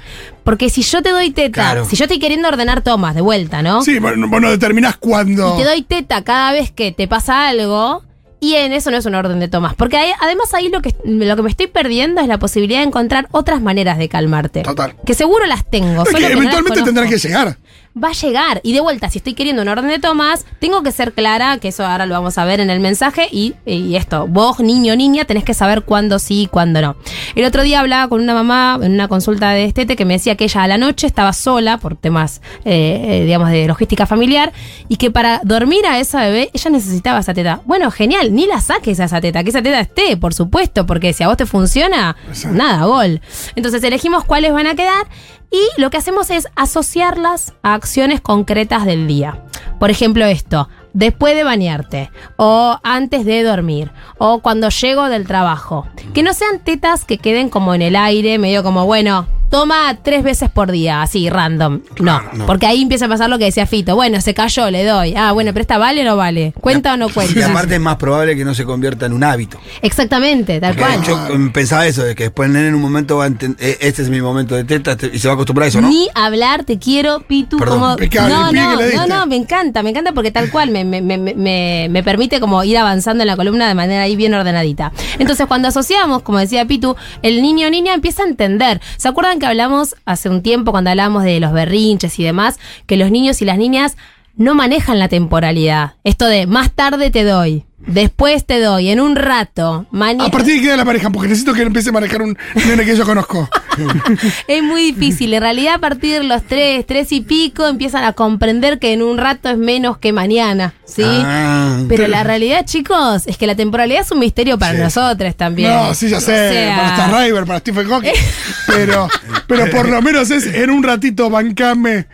Porque 0.44 0.70
si 0.72 0.82
yo 0.82 1.04
te 1.04 1.12
doy 1.12 1.30
teta, 1.30 1.52
Claro. 1.52 1.86
si 1.86 1.96
yo 1.96 2.06
estoy 2.06 2.18
queriendo 2.18 2.48
ordenar 2.48 2.82
tomas 2.82 3.14
de 3.14 3.22
vuelta, 3.22 3.62
¿no? 3.62 3.84
Sí, 3.84 4.00
bueno, 4.00 4.28
bueno, 4.28 4.50
determinás 4.50 4.98
cuándo. 4.98 5.54
Y 5.56 5.62
te 5.62 5.64
doy 5.68 5.82
teta 5.84 6.24
cada 6.24 6.52
vez 6.54 6.72
que 6.72 6.92
te 6.92 7.08
pasa 7.08 7.48
algo, 7.50 8.02
y 8.40 8.56
en 8.56 8.74
eso 8.74 8.90
no 8.90 8.98
es 8.98 9.06
un 9.06 9.14
orden 9.14 9.40
de 9.40 9.48
tomas. 9.48 9.76
Porque 9.76 9.96
ahí- 9.98 10.12
además 10.20 10.52
ahí 10.56 10.70
lo 10.70 10.82
que, 10.82 10.96
lo 11.06 11.36
que 11.36 11.42
me 11.44 11.50
estoy 11.52 11.68
perdiendo 11.68 12.20
es 12.20 12.28
la 12.28 12.40
posibilidad 12.40 12.80
de 12.80 12.88
encontrar 12.88 13.28
otras 13.32 13.62
maneras 13.62 14.00
de 14.00 14.10
calmarte. 14.10 14.64
Total. 14.64 14.96
Que 15.06 15.14
seguro 15.14 15.46
las 15.46 15.70
tengo. 15.70 16.02
Es 16.02 16.10
que 16.10 16.16
que 16.16 16.22
no 16.24 16.28
las 16.30 16.32
eventualmente 16.38 16.82
tendrán 16.82 17.08
que 17.08 17.18
llegar. 17.20 17.58
Va 18.02 18.10
a 18.10 18.14
llegar. 18.14 18.60
Y 18.64 18.74
de 18.74 18.82
vuelta, 18.82 19.10
si 19.10 19.20
estoy 19.20 19.34
queriendo 19.34 19.62
un 19.62 19.68
orden 19.68 19.88
de 19.88 20.00
tomas, 20.00 20.46
tengo 20.60 20.84
que 20.84 20.92
ser 20.92 21.14
clara, 21.14 21.58
que 21.58 21.70
eso 21.70 21.86
ahora 21.86 22.06
lo 22.06 22.14
vamos 22.16 22.38
a 22.38 22.46
ver 22.46 22.60
en 22.60 22.70
el 22.70 22.80
mensaje, 22.80 23.28
y, 23.32 23.56
y 23.66 23.96
esto, 23.96 24.28
vos, 24.28 24.60
niño, 24.60 24.96
niña, 24.96 25.26
tenés 25.26 25.44
que 25.44 25.54
saber 25.54 25.84
cuándo 25.84 26.20
sí 26.20 26.44
y 26.44 26.48
cuándo 26.48 26.82
no. 26.82 26.96
El 27.36 27.46
otro 27.46 27.64
día 27.64 27.80
hablaba 27.80 28.08
con 28.08 28.22
una 28.22 28.34
mamá 28.34 28.80
en 28.82 28.94
una 28.94 29.08
consulta 29.08 29.52
de 29.52 29.66
estete 29.66 29.96
que 29.96 30.06
me 30.06 30.14
decía 30.16 30.36
que 30.36 30.46
ella 30.46 30.64
a 30.64 30.68
la 30.68 30.78
noche 30.78 31.08
estaba 31.08 31.34
sola 31.34 31.78
por 31.78 31.96
temas, 31.96 32.42
eh, 32.66 33.06
eh, 33.08 33.26
digamos, 33.26 33.50
de 33.50 33.68
logística 33.68 34.06
familiar, 34.06 34.54
y 34.88 34.98
que 34.98 35.12
para 35.12 35.42
dormir 35.44 35.86
a 35.86 36.00
esa 36.00 36.22
bebé, 36.22 36.50
ella 36.54 36.72
necesitaba 36.72 37.20
esa 37.20 37.34
teta. 37.34 37.62
Bueno, 37.66 37.92
genial, 37.92 38.34
ni 38.34 38.48
la 38.48 38.62
saques 38.62 39.00
a 39.00 39.06
esa 39.06 39.22
teta, 39.22 39.44
que 39.44 39.50
esa 39.50 39.62
teta 39.62 39.80
esté, 39.80 40.18
por 40.18 40.34
supuesto, 40.34 40.86
porque 40.86 41.14
si 41.14 41.24
a 41.24 41.28
vos 41.28 41.38
te 41.38 41.46
funciona, 41.46 42.16
nada, 42.52 42.86
gol. 42.86 43.22
Entonces 43.56 43.84
elegimos 43.84 44.24
cuáles 44.24 44.54
van 44.54 44.68
a 44.68 44.76
quedar 44.76 45.08
y 45.54 45.80
lo 45.80 45.92
que 45.92 45.98
hacemos 45.98 46.32
es 46.32 46.48
asociarlas 46.56 47.54
a 47.62 47.76
acciones 47.76 48.20
concretas 48.22 48.86
del 48.86 49.08
día. 49.08 49.44
Por 49.80 49.92
ejemplo, 49.92 50.26
esto, 50.26 50.68
después 50.94 51.36
de 51.36 51.44
bañarte, 51.44 52.10
o 52.38 52.80
antes 52.82 53.24
de 53.24 53.44
dormir, 53.44 53.92
o 54.18 54.40
cuando 54.40 54.70
llego 54.70 55.10
del 55.10 55.28
trabajo. 55.28 55.88
Que 56.16 56.24
no 56.24 56.34
sean 56.34 56.60
tetas 56.60 57.06
que 57.06 57.20
queden 57.20 57.50
como 57.50 57.76
en 57.76 57.84
el 57.84 57.96
aire, 57.96 58.40
medio 58.40 58.64
como, 58.64 58.88
bueno, 58.88 59.28
toma 59.54 59.96
tres 60.02 60.24
veces 60.24 60.50
por 60.50 60.72
día, 60.72 61.04
así, 61.04 61.30
random. 61.30 61.82
No, 62.00 62.20
no. 62.34 62.48
porque 62.48 62.66
ahí 62.66 62.82
empieza 62.82 63.06
a 63.06 63.08
pasar 63.08 63.30
lo 63.30 63.38
que 63.38 63.46
decía 63.46 63.68
Fito. 63.68 63.94
Bueno, 63.96 64.20
se 64.20 64.34
cayó, 64.34 64.72
le 64.72 64.84
doy. 64.84 65.14
Ah, 65.16 65.32
bueno, 65.32 65.52
pero 65.54 65.62
esta 65.62 65.78
vale 65.78 66.02
o 66.02 66.06
no 66.06 66.18
vale. 66.18 66.54
¿Cuenta 66.60 66.94
o 66.94 66.98
no 66.98 67.10
Y 67.10 67.12
cuenta? 67.12 67.46
aparte 67.52 67.76
es 67.76 67.80
más 67.80 67.98
probable 67.98 68.36
que 68.36 68.44
no 68.44 68.56
se 68.56 68.66
convierta 68.66 69.06
en 69.06 69.14
un 69.14 69.24
hábito. 69.24 69.60
Exactamente, 69.84 70.60
tal 70.60 70.76
Porque 70.76 70.96
cual. 70.96 71.06
Yo 71.30 71.38
mm, 71.38 71.52
pensaba 71.52 71.86
eso, 71.86 72.04
de 72.04 72.16
que 72.16 72.24
después 72.24 72.48
el 72.48 72.54
nene 72.54 72.70
en 72.70 72.74
un 72.76 72.82
momento 72.82 73.18
va 73.18 73.26
a 73.26 73.28
entender, 73.28 73.78
este 73.80 74.02
es 74.02 74.10
mi 74.10 74.22
momento 74.22 74.56
de 74.56 74.64
teta 74.64 74.98
te- 74.98 75.12
y 75.14 75.20
se 75.20 75.28
va 75.28 75.34
a 75.34 75.36
acostumbrar 75.36 75.66
a 75.66 75.70
eso, 75.70 75.82
¿no? 75.82 75.88
Ni 75.90 76.08
hablar, 76.16 76.64
te 76.64 76.80
quiero, 76.80 77.20
Pitu, 77.22 77.58
Perdón. 77.58 77.80
como. 77.80 77.92
Impecable, 77.92 78.34
no, 78.34 78.46
no, 78.52 78.78
que 78.80 78.96
no, 78.96 79.06
no, 79.08 79.26
me 79.28 79.36
encanta, 79.36 79.84
me 79.84 79.92
encanta 79.92 80.14
porque 80.14 80.32
tal 80.32 80.50
cual 80.50 80.72
me, 80.72 80.84
me, 80.84 81.00
me, 81.02 81.18
me, 81.20 81.88
me 81.92 82.04
permite 82.04 82.40
como 82.40 82.64
ir 82.64 82.78
avanzando 82.80 83.22
en 83.24 83.28
la 83.28 83.36
columna 83.36 83.68
de 83.68 83.76
manera 83.76 84.02
ahí 84.02 84.16
bien 84.16 84.34
ordenadita. 84.34 84.92
Entonces, 85.20 85.46
cuando 85.46 85.68
asociamos, 85.68 86.24
como 86.24 86.40
decía 86.40 86.66
Pitu, 86.66 86.96
el 87.22 87.42
niño 87.44 87.68
o 87.68 87.70
niña 87.70 87.94
empieza 87.94 88.24
a 88.24 88.26
entender. 88.28 88.82
¿Se 88.98 89.08
acuerdan 89.08 89.38
que 89.38 89.43
hablamos 89.46 89.96
hace 90.06 90.30
un 90.30 90.42
tiempo 90.42 90.72
cuando 90.72 90.90
hablamos 90.90 91.24
de 91.24 91.40
los 91.40 91.54
berrinches 91.54 92.20
y 92.20 92.24
demás? 92.24 92.60
Que 92.86 92.98
los 92.98 93.12
niños 93.12 93.42
y 93.42 93.46
las 93.46 93.58
niñas 93.58 93.98
no 94.36 94.56
manejan 94.56 95.00
la 95.00 95.10
temporalidad. 95.10 95.94
Esto 96.04 96.26
de 96.26 96.48
más 96.48 96.72
tarde 96.72 97.12
te 97.12 97.24
doy. 97.24 97.66
Después 97.86 98.46
te 98.46 98.60
doy, 98.60 98.90
en 98.90 99.00
un 99.00 99.16
rato, 99.16 99.86
mañana. 99.92 100.26
A 100.26 100.32
partir 100.32 100.54
de 100.54 100.60
que 100.60 100.66
queda 100.68 100.78
la 100.78 100.86
pareja, 100.86 101.10
porque 101.10 101.28
necesito 101.28 101.54
que 101.54 101.64
empiece 101.64 101.90
a 101.90 101.92
manejar 101.92 102.22
un 102.22 102.38
nene 102.66 102.86
que 102.86 102.96
yo 102.96 103.06
conozco. 103.06 103.50
Es 104.48 104.62
muy 104.62 104.92
difícil. 104.92 105.34
En 105.34 105.42
realidad, 105.42 105.76
a 105.76 105.80
partir 105.80 106.20
de 106.20 106.24
los 106.24 106.44
tres, 106.44 106.86
tres 106.86 107.12
y 107.12 107.22
pico, 107.22 107.68
empiezan 107.68 108.04
a 108.04 108.14
comprender 108.14 108.78
que 108.78 108.94
en 108.94 109.02
un 109.02 109.18
rato 109.18 109.50
es 109.50 109.58
menos 109.58 109.98
que 109.98 110.14
mañana. 110.14 110.74
¿Sí? 110.86 111.02
Ah. 111.06 111.80
Pero 111.90 112.08
la 112.08 112.24
realidad, 112.24 112.66
chicos, 112.66 113.24
es 113.26 113.38
que 113.38 113.48
la 113.48 113.56
temporalidad 113.56 114.02
es 114.02 114.12
un 114.12 114.20
misterio 114.20 114.60
para 114.60 114.74
Sí. 114.76 114.82
nosotros 114.82 115.36
también. 115.36 115.72
No, 115.72 115.94
sí, 115.96 116.08
ya 116.10 116.22
sé, 116.22 116.50
O 116.50 116.52
sea, 116.52 116.76
para 116.76 116.90
Star 116.90 117.24
River, 117.26 117.46
para 117.46 117.60
Stephen 117.60 117.88
Hawking. 117.90 118.12
pero, 118.68 119.08
pero 119.48 119.70
por 119.72 119.90
lo 119.90 120.02
menos 120.04 120.30
es 120.30 120.46
en 120.46 120.70
un 120.70 120.84
ratito, 120.84 121.30
bancame. 121.32 122.06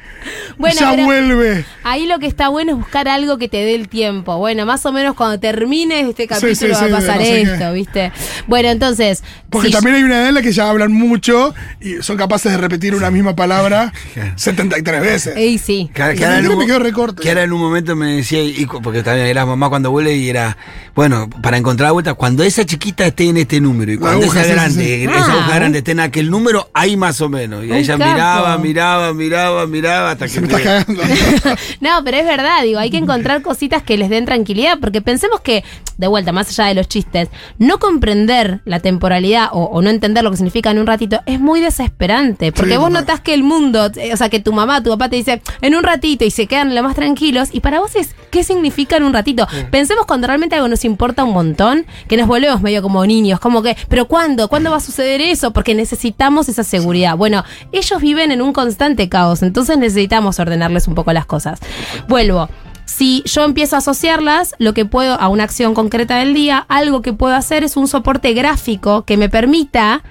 Bueno, 0.57 0.79
ya 0.79 0.91
vuelve. 1.03 1.65
Ahí 1.83 2.05
lo 2.05 2.19
que 2.19 2.27
está 2.27 2.47
bueno 2.49 2.71
es 2.71 2.77
buscar 2.77 3.07
algo 3.09 3.37
que 3.37 3.49
te 3.49 3.57
dé 3.57 3.75
el 3.75 3.89
tiempo. 3.89 4.37
Bueno, 4.37 4.65
más 4.65 4.85
o 4.85 4.91
menos 4.93 5.15
cuando 5.15 5.39
termines 5.59 6.07
este 6.09 6.27
capítulo 6.27 6.55
sí, 6.55 6.67
va 6.67 6.87
a 6.87 6.89
pasar 6.99 7.17
no 7.19 7.25
sé 7.25 7.41
esto, 7.41 7.57
qué. 7.59 7.71
¿viste? 7.73 8.11
Bueno, 8.47 8.69
entonces. 8.69 9.23
Porque 9.49 9.67
si- 9.67 9.73
también 9.73 9.95
hay 9.97 10.03
una 10.03 10.17
edad 10.19 10.27
en 10.29 10.35
la 10.35 10.41
que 10.41 10.51
ya 10.51 10.69
hablan 10.69 10.91
mucho 10.91 11.53
y 11.81 12.01
son 12.01 12.17
capaces 12.17 12.51
de 12.51 12.57
repetir 12.57 12.95
una 12.95 13.11
misma 13.11 13.35
palabra 13.35 13.91
73 14.35 15.01
veces. 15.01 15.35
Ey, 15.35 15.57
sí. 15.57 15.89
Que, 15.93 16.13
que 16.15 16.21
Y 16.21 16.23
ahora 16.23 16.39
mí 16.39 16.45
en 16.45 16.51
un, 16.51 16.57
me 16.59 16.65
quedó 16.65 16.79
recorte. 16.79 17.21
que 17.21 17.29
ahora 17.29 17.43
en 17.43 17.53
un 17.53 17.59
momento 17.59 17.95
me 17.95 18.15
decía, 18.17 18.41
y 18.43 18.65
porque 18.83 19.03
también 19.03 19.27
era 19.27 19.45
mamá 19.45 19.69
cuando 19.69 19.91
vuelve 19.91 20.15
y 20.15 20.29
era, 20.29 20.57
bueno, 20.95 21.29
para 21.41 21.57
encontrar 21.57 21.87
la 21.89 21.91
vuelta, 21.93 22.13
cuando 22.13 22.43
esa 22.43 22.65
chiquita 22.65 23.05
esté 23.05 23.29
en 23.29 23.37
este 23.37 23.59
número 23.59 23.91
y 23.91 23.97
cuando 23.97 24.23
aguja, 24.23 24.41
esa 24.41 24.53
grande, 24.53 24.83
sí, 24.83 24.87
sí. 24.97 25.03
esa 25.03 25.25
Ah, 25.25 25.33
aguja 25.33 25.55
grande 25.55 25.77
esté 25.79 25.91
en 25.91 25.99
aquel 25.99 26.29
número, 26.29 26.69
ahí 26.73 26.95
más 26.97 27.19
o 27.21 27.29
menos. 27.29 27.65
Y 27.65 27.71
Un 27.71 27.77
ella 27.77 27.97
capo. 27.97 28.11
miraba, 28.11 28.57
miraba, 28.57 29.13
miraba, 29.13 29.67
miraba 29.67 30.11
hasta 30.11 30.27
Se 30.27 30.35
que 30.35 30.41
me 30.41 30.47
estás 30.47 30.61
cagando. 30.61 31.01
No, 31.81 32.03
pero 32.03 32.17
es 32.17 32.25
verdad, 32.25 32.63
digo, 32.63 32.79
hay 32.79 32.89
que 32.91 32.97
encontrar 32.97 33.41
cositas 33.41 33.83
que 33.83 33.97
les 33.97 34.09
den 34.09 34.25
tranquilidad, 34.25 34.77
porque 34.79 35.01
pensemos 35.01 35.41
que, 35.41 35.48
de 35.97 36.07
vuelta, 36.07 36.31
más 36.31 36.47
allá 36.49 36.69
de 36.69 36.75
los 36.75 36.87
chistes, 36.87 37.27
no 37.57 37.77
comprender 37.79 38.61
la 38.65 38.79
temporalidad 38.79 39.49
o, 39.51 39.63
o 39.65 39.81
no 39.81 39.89
entender 39.89 40.23
lo 40.23 40.31
que 40.31 40.37
significa 40.37 40.71
en 40.71 40.79
un 40.79 40.87
ratito 40.87 41.19
es 41.25 41.39
muy 41.41 41.59
desesperante, 41.59 42.51
porque 42.53 42.71
Sí, 42.71 42.77
vos 42.77 42.87
total. 42.87 43.01
notás 43.01 43.19
que 43.21 43.33
el 43.33 43.43
mundo, 43.43 43.91
eh, 43.95 44.13
o 44.13 44.17
sea, 44.17 44.29
que 44.29 44.39
tu 44.39 44.53
mamá, 44.53 44.81
tu 44.81 44.89
papá 44.91 45.09
te 45.09 45.17
dice 45.17 45.41
en 45.61 45.75
un 45.75 45.83
ratito 45.83 46.23
y 46.23 46.31
se 46.31 46.47
quedan 46.47 46.73
lo 46.73 46.83
más 46.83 46.95
tranquilos, 46.95 47.49
y 47.51 47.59
para 47.59 47.79
vos 47.79 47.95
es, 47.95 48.15
¿qué 48.31 48.43
significa 48.43 48.95
en 48.97 49.03
un 49.03 49.13
ratito? 49.13 49.45
Pensemos 49.71 50.05
cuando 50.05 50.27
realmente 50.27 50.55
algo 50.55 50.67
nos 50.69 50.85
importa 50.85 51.23
un 51.25 51.33
montón, 51.33 51.85
que 52.07 52.15
nos 52.15 52.27
volvemos 52.27 52.61
medio 52.61 52.81
como 52.81 53.05
niños, 53.05 53.39
como 53.39 53.61
que, 53.61 53.75
pero 53.89 54.07
¿cuándo? 54.07 54.47
¿Cuándo 54.47 54.71
va 54.71 54.77
a 54.77 54.81
suceder 54.81 55.19
eso? 55.21 55.51
Porque 55.51 55.75
necesitamos 55.75 56.47
esa 56.49 56.63
seguridad. 56.63 57.17
Bueno, 57.17 57.43
ellos 57.71 58.01
viven 58.01 58.31
en 58.31 58.41
un 58.41 58.53
constante 58.53 59.09
caos, 59.09 59.43
entonces 59.43 59.77
necesitamos 59.77 60.39
ordenarles 60.39 60.87
un 60.87 60.95
poco 60.95 61.11
las 61.13 61.25
cosas. 61.25 61.59
Vuelvo. 62.07 62.49
Si 62.89 63.21
yo 63.25 63.45
empiezo 63.45 63.75
a 63.75 63.79
asociarlas, 63.79 64.55
lo 64.57 64.73
que 64.73 64.83
puedo 64.83 65.13
a 65.13 65.27
una 65.27 65.43
acción 65.43 65.75
concreta 65.75 66.17
del 66.17 66.33
día, 66.33 66.65
algo 66.69 67.03
que 67.03 67.13
puedo 67.13 67.35
hacer 67.35 67.63
es 67.63 67.77
un 67.77 67.87
soporte 67.87 68.33
gráfico 68.33 69.05
que 69.05 69.15
me 69.15 69.29
permita 69.29 70.01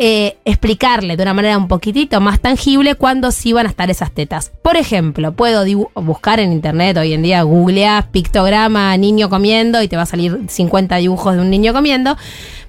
eh, 0.00 0.36
explicarle 0.44 1.16
de 1.16 1.22
una 1.22 1.34
manera 1.34 1.56
un 1.56 1.68
poquitito 1.68 2.20
más 2.20 2.40
tangible 2.40 2.96
cuándo 2.96 3.30
sí 3.30 3.52
van 3.52 3.66
a 3.66 3.68
estar 3.70 3.92
esas 3.92 4.10
tetas. 4.10 4.50
Por 4.60 4.76
ejemplo, 4.76 5.32
puedo 5.34 5.64
buscar 5.94 6.40
en 6.40 6.50
internet 6.50 6.96
hoy 6.96 7.12
en 7.12 7.22
día, 7.22 7.42
googleás 7.42 8.06
pictograma 8.06 8.96
niño 8.96 9.30
comiendo 9.30 9.80
y 9.80 9.86
te 9.86 9.96
va 9.96 10.02
a 10.02 10.06
salir 10.06 10.36
50 10.48 10.96
dibujos 10.96 11.36
de 11.36 11.40
un 11.40 11.48
niño 11.48 11.72
comiendo. 11.72 12.16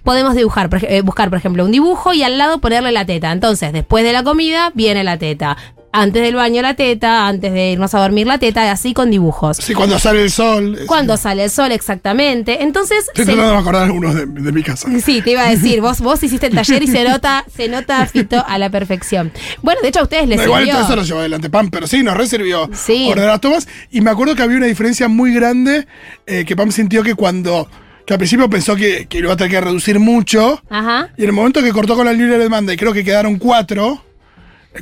Podemos 0.04 0.36
dibujar, 0.36 0.70
eh, 0.88 1.02
buscar, 1.02 1.30
por 1.30 1.40
ejemplo, 1.40 1.66
un 1.66 1.72
dibujo 1.72 2.14
y 2.14 2.22
al 2.22 2.38
lado 2.38 2.62
ponerle 2.62 2.92
la 2.92 3.08
teta. 3.08 3.32
Entonces, 3.32 3.74
después 3.74 4.04
de 4.04 4.14
la 4.14 4.24
comida 4.24 4.72
viene 4.76 5.04
la 5.04 5.18
teta. 5.18 5.58
Antes 5.94 6.22
del 6.24 6.36
baño 6.36 6.62
la 6.62 6.74
teta, 6.76 7.28
antes 7.28 7.52
de 7.52 7.72
irnos 7.72 7.94
a 7.94 8.00
dormir 8.00 8.26
la 8.26 8.38
teta, 8.38 8.72
así 8.72 8.94
con 8.94 9.12
dibujos. 9.12 9.58
Sí, 9.58 9.74
cuando 9.74 10.00
sale 10.00 10.24
el 10.24 10.32
sol. 10.32 10.80
Cuando 10.88 11.18
sale 11.18 11.44
el 11.44 11.50
sol 11.50 11.72
exactamente. 11.74 12.64
Entonces, 12.64 13.00
Estoy 13.10 13.26
se- 13.26 13.32
tratando 13.34 13.52
de 13.56 13.60
acordar 13.60 13.84
algunos 13.84 14.16
de, 14.16 14.26
de 14.26 14.52
mi 14.54 14.64
casa. 14.64 14.88
Sí, 15.04 15.22
te 15.22 15.32
iba 15.32 15.46
a 15.46 15.50
decir, 15.50 15.82
vos, 15.82 16.00
vos 16.00 16.24
hiciste 16.24 16.48
el 16.48 16.56
taller 16.56 16.82
y 16.84 16.88
se 16.88 17.04
nota, 17.04 17.44
se 17.54 17.68
nota 17.68 18.06
Fito 18.06 18.44
a 18.48 18.58
la 18.58 18.70
perfección. 18.70 19.32
Bueno, 19.62 19.82
de 19.82 19.90
hecho 19.90 20.00
a 20.00 20.04
ustedes 20.04 20.28
les 20.30 20.38
No, 20.38 20.44
igual 20.46 20.64
sirvió. 20.64 20.74
todo 20.76 20.86
eso 20.86 20.96
lo 20.96 21.04
llevó 21.04 21.20
adelante 21.20 21.50
Pam, 21.50 21.70
pero 21.70 21.88
sí, 21.88 22.04
nos 22.04 22.16
reservió 22.16 22.70
Sí. 22.74 23.08
ordenar 23.10 23.32
las 23.32 23.42
tomas. 23.42 23.68
Y 23.92 24.00
me 24.02 24.12
acuerdo 24.12 24.34
que 24.36 24.44
había 24.44 24.58
una 24.58 24.68
diferencia 24.68 25.08
muy 25.10 25.34
grande 25.34 25.88
eh, 26.26 26.46
que 26.46 26.56
Pam 26.56 26.72
sintió 26.72 27.04
que 27.04 27.16
cuando. 27.16 27.68
que 28.06 28.14
al 28.14 28.18
principio 28.18 28.50
pensó 28.50 28.76
que, 28.78 29.08
que 29.08 29.20
lo 29.20 29.26
iba 29.26 29.34
a 29.34 29.38
tener 29.38 29.52
que 29.52 29.60
reducir 29.62 30.00
mucho. 30.00 30.62
Ajá. 30.70 31.10
Y 31.18 31.24
en 31.24 31.30
el 31.30 31.34
momento 31.34 31.62
que 31.62 31.72
cortó 31.74 31.96
con 31.96 32.06
la 32.06 32.14
libre 32.14 32.38
demanda, 32.38 32.74
y 32.74 32.78
creo 32.78 32.94
que 32.94 33.04
quedaron 33.04 33.38
cuatro, 33.38 34.04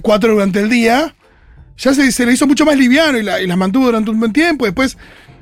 cuatro 0.02 0.34
durante 0.34 0.60
el 0.60 0.70
día, 0.70 1.16
ya 1.78 1.94
se, 1.94 2.12
se 2.12 2.26
le 2.26 2.34
hizo 2.34 2.48
mucho 2.48 2.66
más 2.66 2.78
liviano 2.78 3.18
y, 3.18 3.24
la- 3.24 3.42
y 3.42 3.48
las 3.48 3.58
mantuvo 3.58 3.86
durante 3.86 4.12
un 4.12 4.20
buen 4.20 4.34
tiempo. 4.34 4.66
Después 4.66 4.98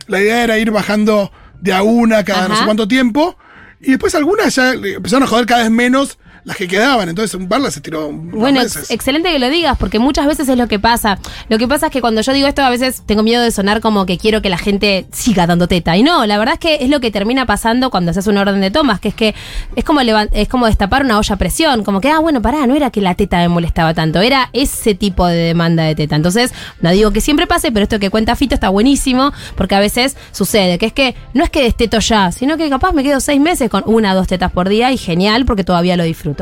la 0.07 0.21
idea 0.21 0.43
era 0.43 0.57
ir 0.57 0.71
bajando 0.71 1.31
de 1.61 1.73
a 1.73 1.81
una 1.83 2.23
cada 2.23 2.47
no 2.47 2.55
sé 2.55 2.65
cuánto 2.65 2.87
tiempo. 2.87 3.37
Y 3.81 3.91
después 3.91 4.15
algunas 4.15 4.55
ya 4.55 4.73
empezaron 4.73 5.23
a 5.23 5.27
joder 5.27 5.45
cada 5.45 5.61
vez 5.63 5.71
menos 5.71 6.17
las 6.47 6.55
que 6.57 6.67
quedaban. 6.67 7.09
Entonces 7.09 7.35
un 7.35 7.47
par 7.49 7.59
las 7.59 7.73
se 7.73 7.81
tiró 7.81 8.07
unos 8.07 8.33
Bueno, 8.33 8.61
ex- 8.61 8.89
excelente 8.89 9.29
que 9.31 9.37
lo 9.37 9.49
digas, 9.49 9.77
porque 9.77 9.99
muchas 9.99 10.25
veces 10.25 10.47
es 10.47 10.57
lo 10.57 10.67
que 10.67 10.79
pasa. 10.79 11.19
Lo 11.49 11.57
que 11.57 11.67
pasa 11.67 11.87
es 11.87 11.91
que 11.91 11.99
cuando 12.01 12.21
yo 12.21 12.31
digo 12.31 12.47
esto, 12.47 12.61
a 12.63 12.69
veces 12.69 13.03
tengo 13.05 13.21
miedo 13.21 13.43
de 13.43 13.51
sonar 13.51 13.81
como 13.81 14.05
que 14.05 14.17
quiero 14.17 14.41
que 14.41 14.49
la 14.49 14.57
gente 14.57 15.05
siga 15.11 15.45
dando 15.45 15.67
teta. 15.67 15.97
Y 15.97 16.03
no, 16.03 16.25
la 16.25 16.37
verdad 16.37 16.53
es 16.53 16.59
que 16.59 16.83
es 16.85 16.89
lo 16.89 17.01
que 17.01 17.11
termina 17.11 17.45
pasando 17.45 17.89
cuando 17.91 18.11
haces 18.11 18.27
un 18.27 18.37
orden 18.37 18.61
de 18.61 18.71
tomas, 18.71 18.99
que 19.01 19.09
es 19.09 19.13
que 19.13 19.35
es 19.75 19.83
como, 19.83 19.99
es 19.99 20.47
como 20.47 20.65
destapar 20.67 21.03
una 21.03 21.19
olla 21.19 21.35
a 21.35 21.37
presión. 21.37 21.83
Como 21.83 21.99
que, 21.99 22.09
ah, 22.09 22.19
bueno, 22.19 22.41
pará, 22.41 22.65
no 22.65 22.75
era 22.75 22.91
que 22.91 23.01
la 23.01 23.13
teta 23.13 23.39
me 23.39 23.49
molestaba 23.49 23.93
tanto, 23.93 24.21
era 24.21 24.49
ese 24.53 24.95
tipo 24.95 25.27
de 25.27 25.35
demanda 25.35 25.83
de 25.83 25.95
teta. 25.95 26.15
Entonces, 26.15 26.53
no 26.79 26.91
digo 26.91 27.11
que 27.11 27.19
siempre 27.19 27.45
pase, 27.45 27.73
pero 27.73 27.83
esto 27.83 27.99
que 27.99 28.09
cuenta 28.09 28.37
Fito 28.37 28.55
está 28.55 28.69
buenísimo, 28.69 29.33
porque 29.57 29.75
a 29.75 29.79
veces 29.81 30.15
sucede, 30.31 30.77
que 30.77 30.85
es 30.85 30.93
que 30.93 31.13
no 31.33 31.43
es 31.43 31.49
que 31.49 31.61
desteto 31.61 31.99
ya, 31.99 32.31
sino 32.31 32.55
que 32.55 32.69
capaz 32.69 32.93
me 32.93 33.03
quedo 33.03 33.19
seis 33.19 33.41
meses 33.41 33.69
con 33.69 33.83
una 33.85 34.13
o 34.13 34.15
dos 34.15 34.27
tetas 34.27 34.51
por 34.53 34.69
día 34.69 34.93
y 34.93 34.97
genial, 34.97 35.43
porque 35.45 35.65
todavía 35.65 35.97
lo 35.97 36.03
disfruto. 36.03 36.36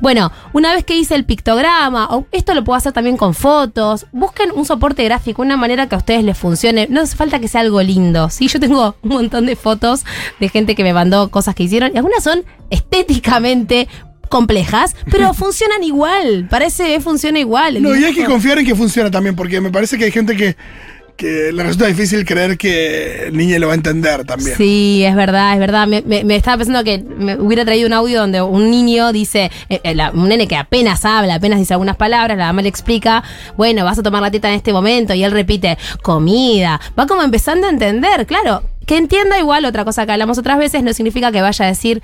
Bueno, 0.00 0.32
una 0.52 0.74
vez 0.74 0.84
que 0.84 0.96
hice 0.96 1.14
el 1.14 1.24
pictograma, 1.24 2.06
o 2.10 2.26
esto 2.32 2.54
lo 2.54 2.64
puedo 2.64 2.76
hacer 2.76 2.92
también 2.92 3.16
con 3.16 3.34
fotos, 3.34 4.06
busquen 4.12 4.50
un 4.54 4.64
soporte 4.64 5.04
gráfico, 5.04 5.42
una 5.42 5.56
manera 5.56 5.88
que 5.88 5.94
a 5.94 5.98
ustedes 5.98 6.24
les 6.24 6.36
funcione. 6.36 6.86
No 6.90 7.00
hace 7.00 7.16
falta 7.16 7.38
que 7.38 7.48
sea 7.48 7.60
algo 7.60 7.82
lindo. 7.82 8.30
Sí, 8.30 8.48
yo 8.48 8.60
tengo 8.60 8.96
un 9.02 9.10
montón 9.10 9.46
de 9.46 9.56
fotos 9.56 10.04
de 10.40 10.48
gente 10.48 10.74
que 10.74 10.82
me 10.82 10.92
mandó 10.92 11.30
cosas 11.30 11.54
que 11.54 11.64
hicieron 11.64 11.92
y 11.94 11.96
algunas 11.96 12.22
son 12.22 12.44
estéticamente 12.70 13.88
complejas, 14.28 14.94
pero 15.10 15.34
funcionan 15.34 15.82
igual. 15.82 16.46
Parece 16.50 16.86
que 16.86 17.00
funciona 17.00 17.38
igual. 17.38 17.82
No, 17.82 17.96
y 17.96 18.04
hay 18.04 18.14
que 18.14 18.24
confiar 18.24 18.58
en 18.58 18.66
que 18.66 18.74
funciona 18.74 19.10
también, 19.10 19.34
porque 19.34 19.60
me 19.60 19.70
parece 19.70 19.98
que 19.98 20.04
hay 20.04 20.12
gente 20.12 20.36
que, 20.36 20.56
que 21.18 21.50
le 21.52 21.62
resulta 21.64 21.86
difícil 21.86 22.24
creer 22.24 22.56
que 22.56 23.24
el 23.26 23.36
niño 23.36 23.58
lo 23.58 23.66
va 23.66 23.72
a 23.74 23.76
entender 23.76 24.24
también. 24.24 24.56
Sí, 24.56 25.02
es 25.04 25.14
verdad, 25.16 25.52
es 25.52 25.58
verdad. 25.58 25.86
Me, 25.88 26.00
me- 26.00 26.36
estaba 26.36 26.56
pensando 26.58 26.82
que 26.84 26.98
me 26.98 27.34
hubiera 27.36 27.64
traído 27.64 27.88
un 27.88 27.92
audio 27.92 28.20
donde 28.20 28.40
un 28.40 28.70
niño 28.70 29.12
dice, 29.12 29.50
eh, 29.68 29.80
eh, 29.82 29.96
un 30.14 30.28
nene 30.28 30.46
que 30.46 30.56
apenas 30.56 31.04
habla, 31.04 31.34
apenas 31.34 31.58
dice 31.58 31.74
algunas 31.74 31.96
palabras, 31.96 32.38
la 32.38 32.46
mamá 32.46 32.62
le 32.62 32.68
explica, 32.68 33.24
bueno, 33.56 33.84
vas 33.84 33.98
a 33.98 34.02
tomar 34.02 34.22
la 34.22 34.30
teta 34.30 34.48
en 34.48 34.54
este 34.54 34.72
momento, 34.72 35.12
y 35.12 35.24
él 35.24 35.32
repite, 35.32 35.76
comida. 36.02 36.80
Va 36.98 37.06
como 37.06 37.22
empezando 37.22 37.66
a 37.66 37.70
entender, 37.70 38.24
claro. 38.24 38.62
Que 38.86 38.96
entienda 38.96 39.38
igual, 39.38 39.64
otra 39.66 39.84
cosa 39.84 40.06
que 40.06 40.12
hablamos 40.12 40.38
otras 40.38 40.56
veces, 40.58 40.82
no 40.82 40.94
significa 40.94 41.30
que 41.32 41.42
vaya 41.42 41.64
a 41.64 41.68
decir, 41.68 42.00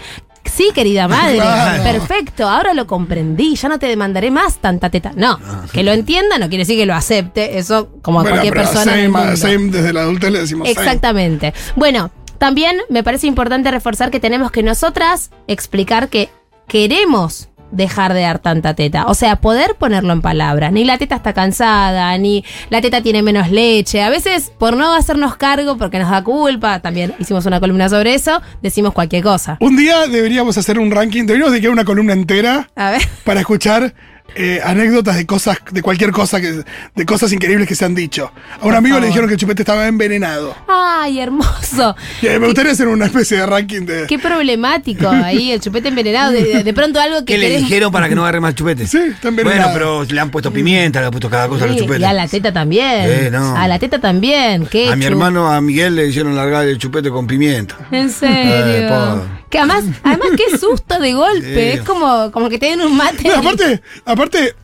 sí, 0.51 0.71
querida 0.75 1.09
madre, 1.09 1.37
Claro. 1.37 1.83
perfecto, 1.83 2.49
ahora 2.49 2.75
lo 2.75 2.87
comprendí, 2.87 3.55
ya 3.57 3.69
no 3.69 3.79
te 3.79 3.87
demandaré 3.87 4.31
más 4.31 4.59
tanta 4.59 4.91
teta. 4.91 5.13
No, 5.17 5.39
que 5.73 5.83
lo 5.83 5.93
entienda 5.93 6.39
no 6.39 6.49
quiere 6.49 6.63
decir 6.63 6.79
que 6.79 6.87
lo 6.87 6.95
acepte, 6.95 7.59
eso 7.59 7.89
como 8.03 8.21
a 8.21 8.23
cualquier 8.25 8.55
persona. 8.55 8.95
en 8.95 9.07
el 9.07 9.13
same, 9.13 9.25
mundo. 9.25 9.37
same 9.37 9.71
desde 9.71 9.93
la 9.93 10.01
adultez 10.03 10.31
le 10.31 10.41
decimos 10.41 10.69
same. 10.69 10.81
Exactamente. 10.81 11.55
Bueno, 11.77 12.11
también 12.39 12.79
me 12.91 13.03
parece 13.03 13.27
importante 13.27 13.71
reforzar 13.71 14.11
que 14.11 14.21
tenemos 14.21 14.51
que 14.51 14.63
nosotras 14.63 15.31
explicar 15.47 16.09
que 16.09 16.29
queremos 16.69 17.49
dejar 17.75 18.15
de 18.15 18.23
dar 18.23 18.39
tanta 18.39 18.75
teta. 18.75 19.07
O 19.07 19.15
sea, 19.15 19.37
poder 19.37 19.75
ponerlo 19.79 20.13
en 20.13 20.23
palabras. 20.23 20.73
Ni 20.73 20.85
la 20.85 20.99
teta 20.99 21.17
está 21.17 21.33
cansada, 21.33 22.17
ni 22.19 22.45
la 22.71 22.81
teta 22.81 23.03
tiene 23.03 23.23
menos 23.23 23.51
leche. 23.51 24.03
A 24.03 24.11
veces, 24.11 24.53
por 24.59 24.77
no 24.77 24.95
hacernos 24.95 25.37
cargo, 25.37 25.77
porque 25.77 25.99
nos 25.99 26.11
da 26.11 26.23
culpa, 26.23 26.81
también 26.81 27.15
hicimos 27.19 27.47
una 27.47 27.61
columna 27.61 27.89
sobre 27.89 28.15
eso, 28.15 28.41
decimos 28.63 28.93
cualquier 28.95 29.23
cosa. 29.23 29.57
Un 29.61 29.77
día 29.77 30.07
deberíamos 30.07 30.57
hacer 30.57 30.79
un 30.79 30.91
ranking, 30.91 31.23
deberíamos 31.27 31.53
dedicar 31.53 31.71
una 31.71 31.85
columna 31.85 32.13
entera 32.13 32.69
A 32.77 32.91
ver. 32.93 33.03
para 33.25 33.41
escuchar 33.41 33.95
eh, 34.37 34.61
anécdotas 34.65 35.17
de 35.17 35.27
cosas, 35.27 35.59
de 35.71 35.81
cualquier 35.83 36.11
cosa, 36.11 36.41
que, 36.41 36.65
de 36.95 37.07
cosas 37.07 37.33
increíbles 37.33 37.69
que 37.69 37.75
se 37.75 37.85
han 37.85 37.95
dicho. 37.95 38.33
A 38.61 38.67
un 38.67 38.75
amigo 38.75 38.99
le 38.99 39.07
dijeron 39.07 39.29
que 39.29 39.35
el 39.35 39.41
chupete 39.41 39.63
estaba 39.63 39.87
envenenado. 39.87 40.57
Ay, 40.67 41.21
hermoso. 41.21 41.95
Y, 42.23 42.27
eh, 42.27 42.39
me 42.39 42.47
gustaría 42.47 42.73
hacer 42.73 42.89
una 42.89 43.07
especie 43.07 43.39
de 43.39 43.47
ranking 43.47 43.83
de... 43.83 44.07
Qué 44.07 44.19
problemático 44.19 45.09
ahí, 45.09 45.53
el 45.53 45.61
chupete 45.61 45.89
envenenado. 45.89 46.33
De, 46.33 46.65
de- 46.65 46.75
pronto 46.75 46.99
algo 47.01 47.19
que 47.21 47.35
¿Qué 47.35 47.39
le 47.39 47.49
querés- 47.49 47.59
dijeron 47.61 47.93
para 47.93 48.09
que 48.09 48.15
no 48.15 48.23
agarre 48.23 48.41
más 48.41 48.55
chupete? 48.55 48.87
Sí, 48.87 48.99
está 49.13 49.29
envenenado. 49.29 49.71
Bueno, 49.73 49.73
pero 49.73 50.05
le 50.15 50.21
han 50.21 50.31
puesto 50.31 50.53
pimienta, 50.53 50.99
le 51.01 51.07
han 51.07 51.13
puesto 51.13 51.31
cada 51.31 51.49
cosa 51.49 51.65
a 51.65 51.67
los 51.69 51.77
Sí, 51.77 51.83
chupetes. 51.83 52.03
y 52.03 52.05
a 52.05 52.13
la 52.13 52.27
teta 52.27 52.53
también. 52.53 53.03
Eh, 53.05 53.29
no. 53.31 53.57
A 53.57 53.69
la 53.69 53.79
teta 53.79 54.01
también. 54.01 54.67
¿Qué 54.67 54.89
A 54.91 54.97
mi 54.97 55.03
chu- 55.05 55.09
hermano, 55.09 55.53
a 55.53 55.61
Miguel, 55.61 55.95
le 55.95 56.07
hicieron 56.09 56.35
largar 56.35 56.67
el 56.67 56.79
chupete 56.79 57.11
con 57.11 57.27
pimienta. 57.27 57.77
En 57.93 58.11
serio. 58.11 58.35
Eh. 58.35 59.21
Que 59.55 59.59
además, 59.61 59.85
además 60.03 60.29
qué 60.37 60.59
susto 60.59 60.99
de 60.99 61.13
golpe. 61.13 61.73
Sí. 61.73 61.79
Es 61.79 61.83
como, 61.83 62.33
como 62.33 62.49
que 62.51 62.59
te 62.59 62.67
den 62.67 62.81
un 62.81 62.97
mate. 62.97 63.29
No, 63.29 63.37
aparte, 63.37 63.81
aparte, 64.05 64.55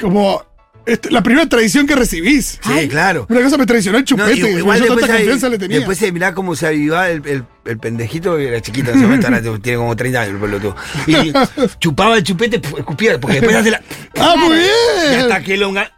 como 0.00 0.42
este, 0.86 1.10
la 1.10 1.22
primera 1.22 1.46
tradición 1.46 1.86
que 1.86 1.94
recibís. 1.94 2.58
Sí, 2.62 2.88
claro. 2.88 3.26
Una 3.28 3.42
cosa 3.42 3.58
me 3.58 3.66
traicionó 3.66 3.98
el 3.98 4.04
No, 4.04 4.06
chupete. 4.06 4.50
igual 4.52 4.80
yo 4.80 4.86
tanta 4.86 5.00
después, 5.02 5.16
confianza 5.18 5.46
ahí- 5.46 5.52
le 5.52 5.58
tenía. 5.58 5.76
después 5.80 6.12
mirá 6.14 6.32
cómo 6.34 6.56
se 6.56 6.66
avivaba 6.66 7.10
el, 7.10 7.20
el, 7.26 7.44
el 7.66 7.78
pendejito, 7.78 8.38
que 8.38 8.48
era 8.48 8.62
chiquito 8.62 8.90
en 8.90 8.96
ese 8.96 9.04
momento, 9.06 9.26
ahora 9.26 9.42
tiene 9.60 9.76
como 9.76 9.94
30 9.94 10.20
años 10.22 10.34
el 10.34 10.40
pelotudo. 10.40 10.76
Y 11.06 11.32
chupaba 11.78 12.16
el 12.16 12.22
chupete, 12.24 12.56
escupía, 12.78 13.20
porque 13.20 13.36
después 13.36 13.54
hace 13.56 13.70
la. 13.70 13.82
¡Ah, 14.18 14.34
muy 14.38 14.56
Y 14.56 14.60
bien! 14.60 15.20
hasta 15.20 15.42
que 15.42 15.56
longa. 15.58 15.92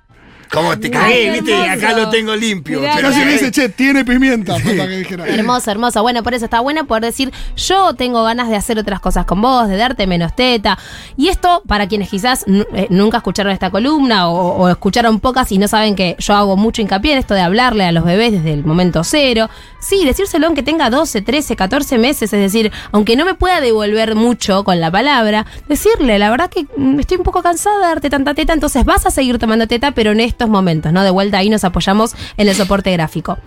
Como 0.52 0.78
te 0.78 0.90
cagué, 0.90 1.30
viste, 1.30 1.50
y 1.50 1.68
acá 1.68 1.96
lo 1.96 2.10
tengo 2.10 2.36
limpio. 2.36 2.80
Mirá, 2.80 2.92
Pero- 2.96 3.08
claro. 3.08 3.24
me 3.24 3.32
dice, 3.32 3.50
che, 3.50 3.68
tiene 3.70 4.04
pimienta. 4.04 4.60
que 4.60 4.86
dijera. 4.88 5.26
Hermoso, 5.26 5.70
hermoso. 5.70 6.02
Bueno, 6.02 6.22
por 6.22 6.34
eso 6.34 6.44
está 6.44 6.60
bueno 6.60 6.86
poder 6.86 7.04
decir, 7.04 7.32
yo 7.56 7.94
tengo 7.94 8.22
ganas 8.22 8.48
de 8.50 8.56
hacer 8.56 8.78
otras 8.78 9.00
cosas 9.00 9.24
con 9.24 9.40
vos, 9.40 9.68
de 9.68 9.76
darte 9.76 10.06
menos 10.06 10.36
teta. 10.36 10.78
Y 11.16 11.28
esto, 11.28 11.62
para 11.66 11.86
quienes 11.88 12.10
quizás 12.10 12.44
eh, 12.46 12.86
nunca 12.90 13.18
escucharon 13.18 13.52
esta 13.52 13.70
columna 13.70 14.28
o, 14.28 14.56
o 14.56 14.68
escucharon 14.68 15.20
pocas 15.20 15.50
y 15.52 15.58
no 15.58 15.68
saben 15.68 15.94
que 15.96 16.16
yo 16.18 16.34
hago 16.34 16.56
mucho 16.56 16.82
hincapié 16.82 17.12
en 17.12 17.18
esto 17.18 17.34
de 17.34 17.40
hablarle 17.40 17.84
a 17.84 17.92
los 17.92 18.04
bebés 18.04 18.32
desde 18.32 18.52
el 18.52 18.64
momento 18.64 19.04
cero. 19.04 19.48
Sí, 19.80 20.04
decírselo 20.04 20.46
aunque 20.46 20.62
tenga 20.62 20.90
12, 20.90 21.22
13, 21.22 21.56
14 21.56 21.98
meses, 21.98 22.32
es 22.32 22.40
decir, 22.40 22.70
aunque 22.92 23.16
no 23.16 23.24
me 23.24 23.34
pueda 23.34 23.60
devolver 23.60 24.14
mucho 24.14 24.64
con 24.64 24.80
la 24.80 24.90
palabra, 24.90 25.46
decirle, 25.68 26.18
la 26.18 26.30
verdad 26.30 26.50
que 26.50 26.66
mm, 26.76 27.00
estoy 27.00 27.16
un 27.16 27.24
poco 27.24 27.42
cansada 27.42 27.78
de 27.78 27.86
darte 27.86 28.10
tanta 28.10 28.34
teta, 28.34 28.52
entonces 28.52 28.84
vas 28.84 29.06
a 29.06 29.10
seguir 29.10 29.38
tomando 29.38 29.66
teta, 29.66 29.90
pero 29.92 30.12
en 30.12 30.20
momentos, 30.48 30.92
¿no? 30.92 31.02
De 31.02 31.10
vuelta 31.10 31.38
ahí 31.38 31.50
nos 31.50 31.64
apoyamos 31.64 32.14
en 32.36 32.48
el 32.48 32.54
soporte 32.54 32.92
gráfico. 32.92 33.38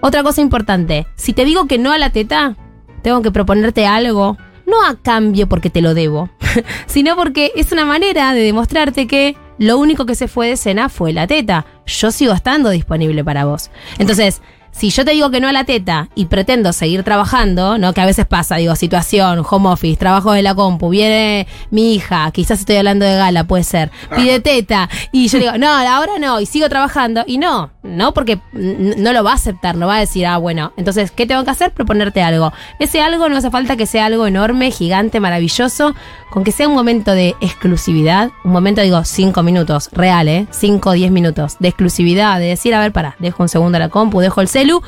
Otra 0.00 0.22
cosa 0.22 0.40
importante, 0.40 1.06
si 1.16 1.32
te 1.32 1.44
digo 1.44 1.66
que 1.66 1.78
no 1.78 1.92
a 1.92 1.98
la 1.98 2.10
teta, 2.10 2.56
tengo 3.02 3.22
que 3.22 3.32
proponerte 3.32 3.86
algo, 3.86 4.36
no 4.66 4.84
a 4.84 4.96
cambio 4.96 5.48
porque 5.48 5.70
te 5.70 5.80
lo 5.80 5.94
debo, 5.94 6.30
sino 6.86 7.16
porque 7.16 7.52
es 7.56 7.72
una 7.72 7.84
manera 7.84 8.32
de 8.32 8.42
demostrarte 8.42 9.06
que 9.06 9.36
lo 9.58 9.78
único 9.78 10.06
que 10.06 10.14
se 10.14 10.28
fue 10.28 10.48
de 10.48 10.56
cena 10.56 10.88
fue 10.88 11.12
la 11.12 11.26
teta. 11.26 11.66
Yo 11.86 12.12
sigo 12.12 12.32
estando 12.32 12.70
disponible 12.70 13.24
para 13.24 13.44
vos. 13.44 13.70
Entonces, 13.98 14.40
si 14.70 14.90
yo 14.90 15.04
te 15.04 15.12
digo 15.12 15.30
que 15.30 15.40
no 15.40 15.48
a 15.48 15.52
la 15.52 15.64
teta 15.64 16.08
y 16.14 16.26
pretendo 16.26 16.72
seguir 16.72 17.02
trabajando, 17.02 17.78
¿no? 17.78 17.92
Que 17.92 18.00
a 18.00 18.06
veces 18.06 18.26
pasa, 18.26 18.56
digo, 18.56 18.76
situación, 18.76 19.44
home 19.48 19.68
office, 19.70 19.96
trabajo 19.96 20.32
de 20.32 20.42
la 20.42 20.54
compu, 20.54 20.88
viene 20.88 21.46
mi 21.70 21.94
hija, 21.94 22.30
quizás 22.30 22.60
estoy 22.60 22.76
hablando 22.76 23.04
de 23.04 23.16
gala, 23.16 23.44
puede 23.44 23.64
ser, 23.64 23.90
pide 24.14 24.40
teta, 24.40 24.88
y 25.12 25.28
yo 25.28 25.38
digo, 25.38 25.58
no, 25.58 25.68
ahora 25.68 26.18
no, 26.18 26.40
y 26.40 26.46
sigo 26.46 26.68
trabajando, 26.68 27.24
y 27.26 27.38
no, 27.38 27.70
no, 27.88 28.12
porque 28.12 28.40
no 28.52 29.12
lo 29.12 29.24
va 29.24 29.32
a 29.32 29.34
aceptar, 29.34 29.76
no 29.76 29.86
va 29.86 29.96
a 29.96 30.00
decir, 30.00 30.26
ah, 30.26 30.36
bueno, 30.36 30.72
entonces, 30.76 31.10
¿qué 31.10 31.26
tengo 31.26 31.44
que 31.44 31.50
hacer? 31.50 31.72
Proponerte 31.72 32.22
algo. 32.22 32.52
Ese 32.78 33.00
algo 33.00 33.28
no 33.28 33.36
hace 33.36 33.50
falta 33.50 33.76
que 33.76 33.86
sea 33.86 34.06
algo 34.06 34.26
enorme, 34.26 34.70
gigante, 34.70 35.20
maravilloso, 35.20 35.94
con 36.30 36.44
que 36.44 36.52
sea 36.52 36.68
un 36.68 36.74
momento 36.74 37.12
de 37.12 37.34
exclusividad, 37.40 38.30
un 38.44 38.52
momento, 38.52 38.82
digo, 38.82 39.04
cinco 39.04 39.42
minutos, 39.42 39.88
real, 39.92 40.28
¿eh? 40.28 40.46
Cinco 40.50 40.90
o 40.90 40.92
diez 40.92 41.10
minutos 41.10 41.56
de 41.58 41.68
exclusividad, 41.68 42.38
de 42.38 42.46
decir, 42.46 42.74
a 42.74 42.80
ver, 42.80 42.92
pará, 42.92 43.16
dejo 43.18 43.42
un 43.42 43.48
segundo 43.48 43.78
la 43.78 43.88
compu, 43.88 44.20
dejo 44.20 44.40
el 44.40 44.48
celu, 44.48 44.82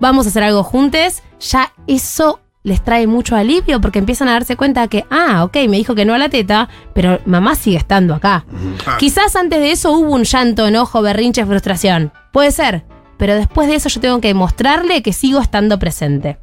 vamos 0.00 0.26
a 0.26 0.30
hacer 0.30 0.42
algo 0.42 0.62
juntos, 0.62 1.22
ya 1.40 1.72
eso 1.86 2.40
les 2.64 2.82
trae 2.82 3.06
mucho 3.06 3.34
alivio 3.34 3.80
porque 3.80 3.98
empiezan 3.98 4.28
a 4.28 4.32
darse 4.32 4.56
cuenta 4.56 4.86
que, 4.88 5.04
ah, 5.10 5.44
ok, 5.44 5.56
me 5.68 5.76
dijo 5.76 5.94
que 5.94 6.04
no 6.04 6.14
a 6.14 6.18
la 6.18 6.28
teta, 6.28 6.68
pero 6.94 7.20
mamá 7.26 7.54
sigue 7.54 7.76
estando 7.76 8.14
acá. 8.14 8.44
Ah. 8.86 8.96
Quizás 8.98 9.34
antes 9.36 9.60
de 9.60 9.72
eso 9.72 9.92
hubo 9.92 10.14
un 10.14 10.24
llanto, 10.24 10.66
enojo, 10.66 11.02
berrinche, 11.02 11.44
frustración. 11.44 12.12
Puede 12.32 12.50
ser. 12.50 12.84
Pero 13.18 13.36
después 13.36 13.68
de 13.68 13.76
eso 13.76 13.88
yo 13.88 14.00
tengo 14.00 14.20
que 14.20 14.28
demostrarle 14.28 15.00
que 15.02 15.12
sigo 15.12 15.40
estando 15.40 15.78
presente. 15.78 16.38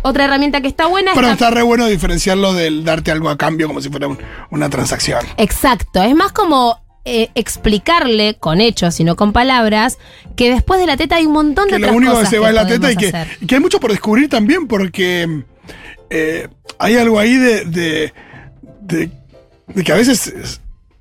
Otra 0.00 0.24
herramienta 0.24 0.62
que 0.62 0.68
está 0.68 0.86
buena 0.86 1.12
Pero 1.14 1.26
es... 1.26 1.34
está 1.34 1.50
re 1.50 1.60
bueno 1.62 1.84
diferenciarlo 1.86 2.54
del 2.54 2.84
darte 2.84 3.10
algo 3.10 3.28
a 3.28 3.36
cambio 3.36 3.66
como 3.66 3.82
si 3.82 3.90
fuera 3.90 4.08
un- 4.08 4.18
una 4.50 4.70
transacción. 4.70 5.20
Exacto, 5.36 6.02
es 6.02 6.14
más 6.14 6.32
como 6.32 6.80
eh, 7.04 7.28
explicarle 7.34 8.36
con 8.40 8.60
hechos 8.62 8.98
y 8.98 9.04
no 9.04 9.14
con 9.14 9.32
palabras 9.34 9.98
que 10.36 10.50
después 10.50 10.80
de 10.80 10.86
la 10.86 10.96
teta 10.96 11.16
hay 11.16 11.26
un 11.26 11.32
montón 11.34 11.68
de 11.68 11.74
Que 11.76 11.86
lo 11.86 11.92
único 11.92 12.18
que 12.18 12.26
se 12.26 12.38
va 12.38 12.48
es 12.48 12.54
la 12.54 12.66
teta 12.66 12.90
y 12.90 12.96
que, 12.96 13.08
hacer. 13.08 13.28
y 13.40 13.46
que 13.46 13.54
hay 13.56 13.60
mucho 13.60 13.78
por 13.78 13.90
descubrir 13.90 14.30
también 14.30 14.66
porque 14.66 15.42
eh, 16.08 16.48
hay 16.78 16.96
algo 16.96 17.18
ahí 17.18 17.36
de, 17.36 17.64
de, 17.66 18.12
de- 18.80 19.10
de 19.68 19.84
que 19.84 19.92
a 19.92 19.96
veces, 19.96 20.28
es- 20.28 20.60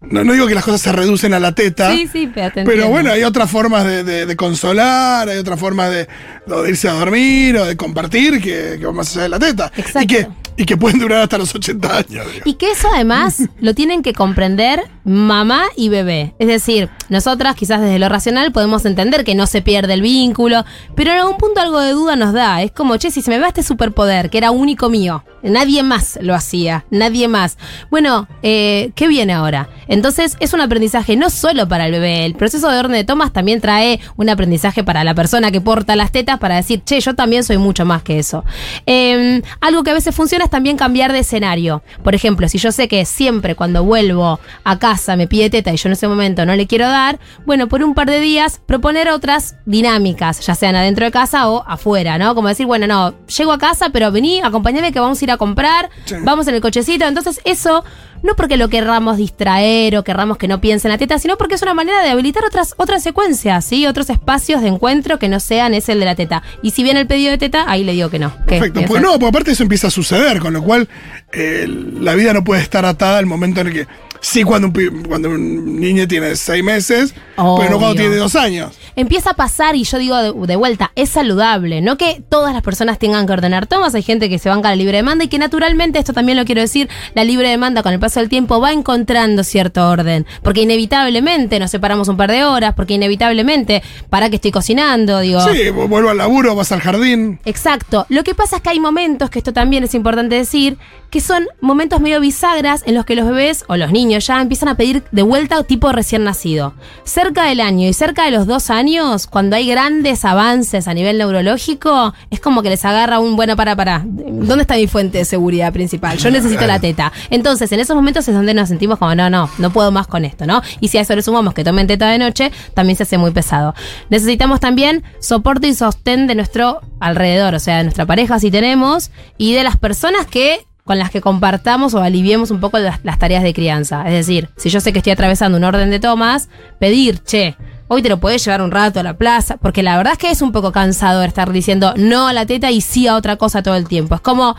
no, 0.10 0.24
no 0.24 0.34
digo 0.34 0.48
que 0.48 0.56
las 0.56 0.64
cosas 0.64 0.82
se 0.82 0.92
reducen 0.92 1.34
a 1.34 1.40
la 1.40 1.54
teta, 1.54 1.92
Sí, 1.92 2.08
sí, 2.12 2.30
pero 2.34 2.52
te 2.52 2.64
pero 2.64 2.88
bueno, 2.90 3.12
hay 3.12 3.24
otras 3.24 3.50
formas 3.50 3.86
de, 3.86 4.04
de- 4.04 4.26
de 4.26 4.36
consolar, 4.36 5.30
hay 5.30 5.38
otras 5.38 5.60
formas 5.60 5.90
de, 5.92 6.08
de 6.46 6.70
irse 6.70 6.88
a 6.90 6.94
dormir 6.94 7.58
o 7.58 7.66
de 7.66 7.76
compartir 7.78 8.42
que, 8.42 8.78
que 8.80 8.86
van 8.86 8.96
más 8.96 9.12
allá 9.14 9.24
de 9.24 9.30
la 9.30 9.40
teta. 9.40 9.72
Y 9.76 9.82
Exacto. 9.82 10.08
que, 10.08 10.28
y 10.58 10.66
que 10.66 10.78
pueden 10.78 11.00
durar 11.00 11.22
hasta 11.24 11.38
los 11.38 11.54
80 11.54 11.98
años. 11.98 12.08
digo. 12.32 12.44
Y 12.46 12.54
que 12.54 12.72
eso 12.72 12.88
además 12.94 13.42
lo 13.60 13.74
tienen 13.74 14.02
que 14.04 14.14
comprender 14.14 14.82
mamá 15.04 15.64
y 15.76 15.90
bebé. 15.90 16.34
Es 16.40 16.48
decir, 16.48 16.90
nosotras 17.10 17.56
quizás 17.56 17.82
desde 17.82 18.00
lo 18.00 18.08
racional 18.10 18.52
podemos 18.52 18.86
entender 18.86 19.24
que 19.24 19.36
no 19.36 19.48
se 19.48 19.62
pierde 19.62 19.94
el 19.94 20.02
vínculo, 20.02 20.64
pero 20.96 21.12
en 21.12 21.20
algún 21.20 21.38
punto 21.38 21.60
algo 21.62 21.80
de 21.82 21.92
duda 21.92 22.16
nos 22.16 22.34
da. 22.34 22.62
Es 22.62 22.72
como, 22.72 22.98
che, 22.98 23.12
si 23.12 23.22
se 23.22 23.30
me 23.32 23.40
va 23.40 23.48
este 23.50 23.64
superpoder, 23.64 24.30
que 24.30 24.38
era 24.38 24.52
único 24.52 24.90
mío, 24.90 25.24
nadie 25.46 25.84
más 25.84 26.20
lo 26.22 26.36
hacía, 26.36 26.86
nadie 26.90 27.28
más. 27.28 27.58
Bueno, 27.90 28.28
eh, 28.44 28.92
¿qué 28.96 29.08
viene 29.08 29.34
ahora? 29.34 29.70
Entonces 29.88 30.38
es 30.40 30.54
un 30.54 30.62
aprendizaje 30.62 31.16
no 31.16 31.30
solo 31.30 31.68
para 31.68 31.86
el 31.86 31.92
bebé, 31.92 32.26
el 32.26 32.36
proceso 32.36 32.70
de 32.70 32.80
orden 32.80 32.94
de 32.94 33.04
tomas 33.04 33.32
también 33.34 33.62
trae 33.62 34.00
un 34.18 34.30
aprendizaje 34.30 34.84
para 34.84 35.04
la 35.04 35.14
persona 35.14 35.52
que 35.52 35.62
porta 35.62 35.96
las 35.96 36.12
tetas 36.12 36.40
para 36.40 36.56
decir, 36.56 36.84
che, 36.84 37.00
yo 37.00 37.16
también 37.16 37.44
soy 37.44 37.58
mucho 37.58 37.86
más 37.86 38.04
que 38.04 38.20
eso. 38.20 38.44
Eh, 38.86 39.42
algo 39.62 39.84
que 39.84 39.92
a 39.92 39.94
veces 39.94 40.16
funciona 40.16 40.46
es 40.46 40.52
también 40.52 40.78
cambiar 40.78 41.12
de 41.12 41.20
escenario. 41.20 41.84
Por 42.04 42.16
ejemplo, 42.16 42.48
si 42.50 42.58
yo 42.58 42.72
sé 42.72 42.88
que 42.88 43.06
siempre 43.06 43.56
cuando 43.56 43.84
vuelvo 43.84 44.40
a 44.64 44.80
casa 44.80 45.16
me 45.16 45.28
pide 45.28 45.50
teta 45.50 45.72
y 45.72 45.78
yo 45.78 45.90
en 45.90 45.94
ese 45.94 46.08
momento 46.08 46.46
no 46.46 46.56
le 46.56 46.68
quiero 46.68 46.88
dar, 46.88 47.20
bueno, 47.46 47.68
por 47.68 47.84
un 47.84 47.94
par 47.94 48.10
de 48.10 48.20
días 48.20 48.62
proponer 48.66 49.10
otras 49.10 49.56
dinámicas, 49.66 50.46
ya 50.46 50.56
sean 50.56 50.76
adentro 50.76 51.06
de 51.06 51.12
casa 51.12 51.50
o 51.50 51.64
afuera, 51.68 52.18
¿no? 52.18 52.36
Como 52.36 52.48
decir, 52.48 52.66
bueno, 52.66 52.88
no, 52.88 53.14
llego 53.28 53.52
a 53.52 53.58
casa, 53.58 53.90
pero 53.90 54.12
vení, 54.12 54.42
acompáñame 54.42 54.92
que 54.92 55.00
vamos 55.00 55.22
a 55.22 55.26
ir 55.26 55.32
a 55.32 55.35
comprar, 55.38 55.90
Sí. 56.06 56.16
vamos 56.24 56.48
en 56.48 56.56
el 56.56 56.62
cochecito. 56.62 57.06
Entonces, 57.06 57.42
eso 57.46 57.84
no 58.24 58.36
porque 58.36 58.58
lo 58.58 58.70
querramos 58.70 59.18
distraer 59.18 59.98
o 59.98 60.04
querramos 60.04 60.38
que 60.38 60.48
no 60.48 60.60
piense 60.60 60.88
en 60.88 60.94
la 60.94 60.98
teta, 60.98 61.20
sino 61.20 61.38
porque 61.38 61.56
es 61.56 61.62
una 61.62 61.74
manera 61.76 62.02
de 62.02 62.10
habilitar 62.10 62.44
otras, 62.46 62.74
otras 62.78 63.04
secuencias, 63.04 63.64
¿sí? 63.66 63.86
Otros 63.86 64.10
espacios 64.10 64.62
de 64.62 64.70
encuentro 64.70 65.20
que 65.20 65.30
no 65.30 65.40
sean 65.40 65.74
ese 65.76 65.92
el 65.92 66.00
de 66.00 66.06
la 66.06 66.16
teta. 66.16 66.42
Y 66.64 66.72
si 66.72 66.82
viene 66.84 67.02
el 67.02 67.08
pedido 67.08 67.32
de 67.32 67.38
teta, 67.38 67.66
ahí 67.68 67.84
le 67.84 67.92
digo 67.92 68.10
que 68.10 68.18
no. 68.20 68.32
¿Qué? 68.48 68.60
Perfecto. 68.60 68.82
Pues 68.88 69.02
no, 69.02 69.12
porque 69.14 69.28
aparte 69.28 69.52
eso 69.52 69.64
empieza 69.64 69.88
a 69.88 69.92
suceder, 69.92 70.40
con 70.40 70.54
lo 70.54 70.64
cual 70.64 70.88
eh, 71.34 71.68
la 72.00 72.16
vida 72.16 72.34
no 72.34 72.44
puede 72.44 72.62
estar 72.62 72.86
atada 72.86 73.20
al 73.20 73.26
momento 73.28 73.62
en 73.62 73.68
el 73.68 73.74
que. 73.74 73.88
Sí, 74.22 74.44
cuando 74.44 74.68
un, 74.68 74.74
pi- 74.74 74.90
cuando 75.08 75.30
un 75.30 75.80
niño 75.80 76.08
tiene 76.08 76.36
seis 76.36 76.64
meses, 76.64 77.14
pero 77.36 77.70
no 77.72 77.78
cuando 77.80 77.96
tiene 77.96 78.16
dos 78.16 78.36
años. 78.36 78.72
empieza 78.96 79.32
a 79.32 79.34
pasar 79.36 79.76
y 79.76 79.84
yo 79.84 79.98
digo 79.98 80.16
de, 80.18 80.48
de 80.48 80.56
vuelta, 80.56 80.92
es 80.96 81.10
saludable, 81.10 81.82
no 81.82 81.98
que 81.98 82.24
todas 82.30 82.54
las 82.54 82.64
personas 82.64 82.98
tengan 82.98 83.28
que 83.28 83.34
ordenar 83.34 83.68
tomas, 83.68 83.94
hay 83.96 84.02
gente 84.04 84.30
que 84.30 84.40
se 84.40 84.50
banca 84.50 84.70
la 84.70 84.76
libre 84.76 84.98
demanda 84.98 85.24
y 85.26 85.28
que 85.28 85.38
naturalmente, 85.38 86.00
esto 86.00 86.14
también 86.14 86.38
lo 86.38 86.46
quiero 86.46 86.62
decir, 86.62 86.90
la 87.14 87.24
libre 87.24 87.50
demanda 87.50 87.84
con 87.84 87.94
el 87.94 88.00
paso 88.00 88.20
del 88.20 88.30
tiempo 88.30 88.60
va 88.62 88.72
encontrando 88.72 89.44
cierto 89.44 89.88
orden, 89.90 90.26
porque 90.44 90.62
inevitablemente 90.62 91.60
nos 91.60 91.72
separamos 91.72 92.08
un 92.08 92.18
par 92.18 92.32
de 92.32 92.44
horas, 92.46 92.74
porque 92.74 92.94
inevitablemente, 92.94 93.84
para 94.10 94.30
que 94.30 94.38
estoy 94.38 94.52
cocinando, 94.52 95.20
digo... 95.20 95.42
Sí, 95.42 95.70
vu- 95.72 95.88
vuelvo 95.88 96.10
al 96.10 96.18
laburo, 96.18 96.56
vas 96.56 96.72
al 96.72 96.80
jardín. 96.82 97.40
Exacto. 97.46 98.06
Lo 98.10 98.24
que 98.24 98.34
pasa 98.34 98.58
es 98.58 98.62
que 98.62 98.70
hay 98.70 98.80
momentos, 98.80 99.30
que 99.30 99.40
esto 99.40 99.54
también 99.54 99.84
es 99.84 99.94
importante 99.94 100.36
decir, 100.36 100.78
que 101.10 101.22
son 101.22 101.48
momentos 101.62 102.00
medio 102.02 102.20
bisagras 102.20 102.82
en 102.86 102.96
los 102.96 103.06
que 103.06 103.16
los 103.16 103.26
bebés 103.26 103.64
o 103.68 103.76
los 103.78 103.92
niños 103.92 104.05
ya 104.10 104.42
empiezan 104.42 104.70
a 104.70 104.76
pedir 104.76 105.04
de 105.12 105.22
vuelta 105.22 105.64
tipo 105.64 105.92
recién 105.92 106.24
nacido. 106.24 106.74
Cerca 107.04 107.44
del 107.44 107.62
año 107.62 107.88
y 107.88 107.94
cerca 107.94 108.26
de 108.26 108.32
los 108.32 108.48
dos 108.48 108.70
años, 108.70 109.28
cuando 109.28 109.56
hay 109.56 109.68
grandes 109.68 110.26
avances 110.26 110.88
a 110.88 110.94
nivel 110.94 111.18
neurológico, 111.18 112.14
es 112.30 112.40
como 112.40 112.62
que 112.62 112.70
les 112.70 112.86
agarra 112.86 113.20
un 113.20 113.36
bueno 113.36 113.56
para 113.56 113.76
para. 113.76 114.04
¿Dónde 114.06 114.62
está 114.62 114.76
mi 114.76 114.88
fuente 114.88 115.20
de 115.20 115.26
seguridad 115.26 115.74
principal? 115.74 116.18
Yo 116.18 116.32
necesito 116.32 116.66
la 116.68 116.80
teta. 116.80 117.12
Entonces, 117.30 117.72
en 117.72 117.80
esos 117.80 117.96
momentos 117.96 118.28
es 118.28 118.36
donde 118.36 118.54
nos 118.54 118.70
sentimos 118.70 119.00
como, 119.00 119.16
no, 119.16 119.30
no, 119.30 119.50
no 119.58 119.70
puedo 119.72 119.92
más 119.92 120.08
con 120.08 120.26
esto, 120.26 120.46
¿no? 120.46 120.62
Y 120.80 120.90
si 120.90 120.98
a 120.98 121.02
eso 121.02 121.16
le 121.16 121.22
sumamos 121.22 121.54
que 121.54 121.64
tomen 121.64 121.88
teta 121.88 122.10
de 122.10 122.18
noche, 122.18 122.52
también 122.74 122.98
se 122.98 123.04
hace 123.04 123.18
muy 123.18 123.32
pesado. 123.32 123.74
Necesitamos 124.10 124.60
también 124.60 125.04
soporte 125.20 125.68
y 125.68 125.74
sostén 125.74 126.28
de 126.28 126.36
nuestro 126.36 126.82
alrededor, 127.00 127.56
o 127.56 127.60
sea, 127.60 127.78
de 127.78 127.84
nuestra 127.84 128.06
pareja 128.06 128.40
si 128.40 128.52
tenemos, 128.52 129.12
y 129.38 129.54
de 129.54 129.64
las 129.64 129.78
personas 129.78 130.26
que 130.26 130.66
con 130.86 131.00
las 131.00 131.10
que 131.10 131.20
compartamos 131.20 131.94
o 131.96 132.02
aliviemos 132.02 132.52
un 132.52 132.60
poco 132.60 132.78
las, 132.80 133.04
las 133.04 133.20
tareas 133.20 133.44
de 133.44 133.54
crianza. 133.54 134.04
Es 134.06 134.14
decir, 134.14 134.50
si 134.56 134.70
yo 134.70 134.80
sé 134.80 134.94
que 134.94 135.00
estoy 135.00 135.14
atravesando 135.14 135.58
un 135.58 135.64
orden 135.64 135.90
de 135.90 136.00
tomas, 136.00 136.48
pedir, 136.80 137.20
che, 137.24 137.58
hoy 137.88 138.02
te 138.02 138.10
lo 138.10 138.20
puedes 138.20 138.44
llevar 138.46 138.62
un 138.62 138.72
rato 138.72 139.00
a 139.00 139.04
la 139.04 139.18
plaza, 139.18 139.58
porque 139.58 139.84
la 139.84 139.98
verdad 139.98 140.14
es 140.14 140.20
que 140.20 140.32
es 140.32 140.42
un 140.42 140.52
poco 140.52 140.72
cansador 140.72 141.28
estar 141.28 141.52
diciendo 141.52 141.94
no 141.98 142.28
a 142.28 142.34
la 142.34 142.46
teta 142.46 142.72
y 142.72 142.82
sí 142.82 143.08
a 143.08 143.16
otra 143.16 143.36
cosa 143.36 143.64
todo 143.64 143.76
el 143.76 143.88
tiempo. 143.88 144.16
Es 144.16 144.22
como 144.22 144.56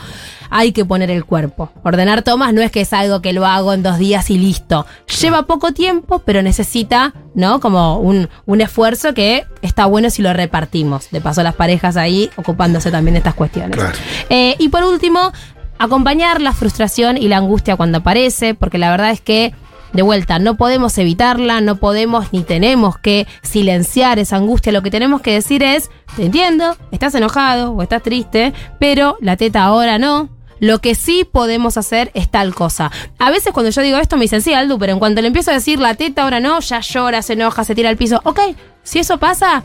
hay 0.50 0.72
que 0.72 0.84
poner 0.84 1.10
el 1.10 1.24
cuerpo. 1.24 1.70
Ordenar 1.82 2.22
tomas 2.22 2.52
no 2.52 2.62
es 2.62 2.70
que 2.70 2.80
es 2.80 2.92
algo 2.92 3.20
que 3.20 3.32
lo 3.32 3.46
hago 3.46 3.72
en 3.72 3.82
dos 3.82 3.98
días 3.98 4.30
y 4.30 4.38
listo. 4.38 4.86
Lleva 5.20 5.46
poco 5.46 5.72
tiempo, 5.72 6.20
pero 6.20 6.42
necesita, 6.42 7.14
¿no? 7.34 7.60
Como 7.60 7.98
un, 7.98 8.28
un 8.46 8.60
esfuerzo 8.60 9.14
que 9.14 9.44
está 9.62 9.86
bueno 9.86 10.10
si 10.10 10.22
lo 10.22 10.32
repartimos. 10.32 11.10
De 11.10 11.20
paso, 11.20 11.42
las 11.42 11.54
parejas 11.54 11.96
ahí 11.96 12.30
ocupándose 12.36 12.90
también 12.90 13.14
de 13.14 13.18
estas 13.18 13.34
cuestiones. 13.34 13.76
Claro. 13.76 13.96
Eh, 14.28 14.54
y 14.58 14.68
por 14.68 14.84
último, 14.84 15.32
acompañar 15.78 16.40
la 16.40 16.52
frustración 16.52 17.16
y 17.16 17.28
la 17.28 17.38
angustia 17.38 17.76
cuando 17.76 17.98
aparece, 17.98 18.54
porque 18.54 18.78
la 18.78 18.90
verdad 18.90 19.10
es 19.10 19.20
que, 19.20 19.54
de 19.92 20.02
vuelta, 20.02 20.38
no 20.38 20.56
podemos 20.56 20.96
evitarla, 20.98 21.60
no 21.60 21.76
podemos 21.76 22.32
ni 22.32 22.42
tenemos 22.42 22.98
que 22.98 23.26
silenciar 23.42 24.18
esa 24.18 24.36
angustia. 24.36 24.72
Lo 24.72 24.82
que 24.82 24.90
tenemos 24.90 25.20
que 25.20 25.32
decir 25.32 25.62
es, 25.62 25.90
te 26.16 26.26
entiendo, 26.26 26.76
estás 26.90 27.14
enojado 27.14 27.72
o 27.72 27.82
estás 27.82 28.02
triste, 28.02 28.52
pero 28.78 29.16
la 29.20 29.36
teta 29.36 29.62
ahora 29.64 29.98
no. 29.98 30.28
Lo 30.58 30.78
que 30.78 30.94
sí 30.94 31.28
podemos 31.30 31.76
hacer 31.76 32.10
es 32.14 32.30
tal 32.30 32.54
cosa. 32.54 32.90
A 33.18 33.30
veces 33.30 33.52
cuando 33.52 33.70
yo 33.70 33.82
digo 33.82 33.98
esto 33.98 34.16
me 34.16 34.22
dicen, 34.22 34.40
sí, 34.40 34.54
Aldu, 34.54 34.78
pero 34.78 34.92
en 34.92 34.98
cuanto 34.98 35.20
le 35.20 35.26
empiezo 35.26 35.50
a 35.50 35.54
decir 35.54 35.78
la 35.78 35.94
teta 35.94 36.22
ahora 36.22 36.40
no, 36.40 36.60
ya 36.60 36.80
llora, 36.80 37.22
se 37.22 37.34
enoja, 37.34 37.64
se 37.64 37.74
tira 37.74 37.90
al 37.90 37.96
piso. 37.96 38.20
Ok, 38.24 38.40
si 38.82 38.98
eso 38.98 39.18
pasa, 39.18 39.64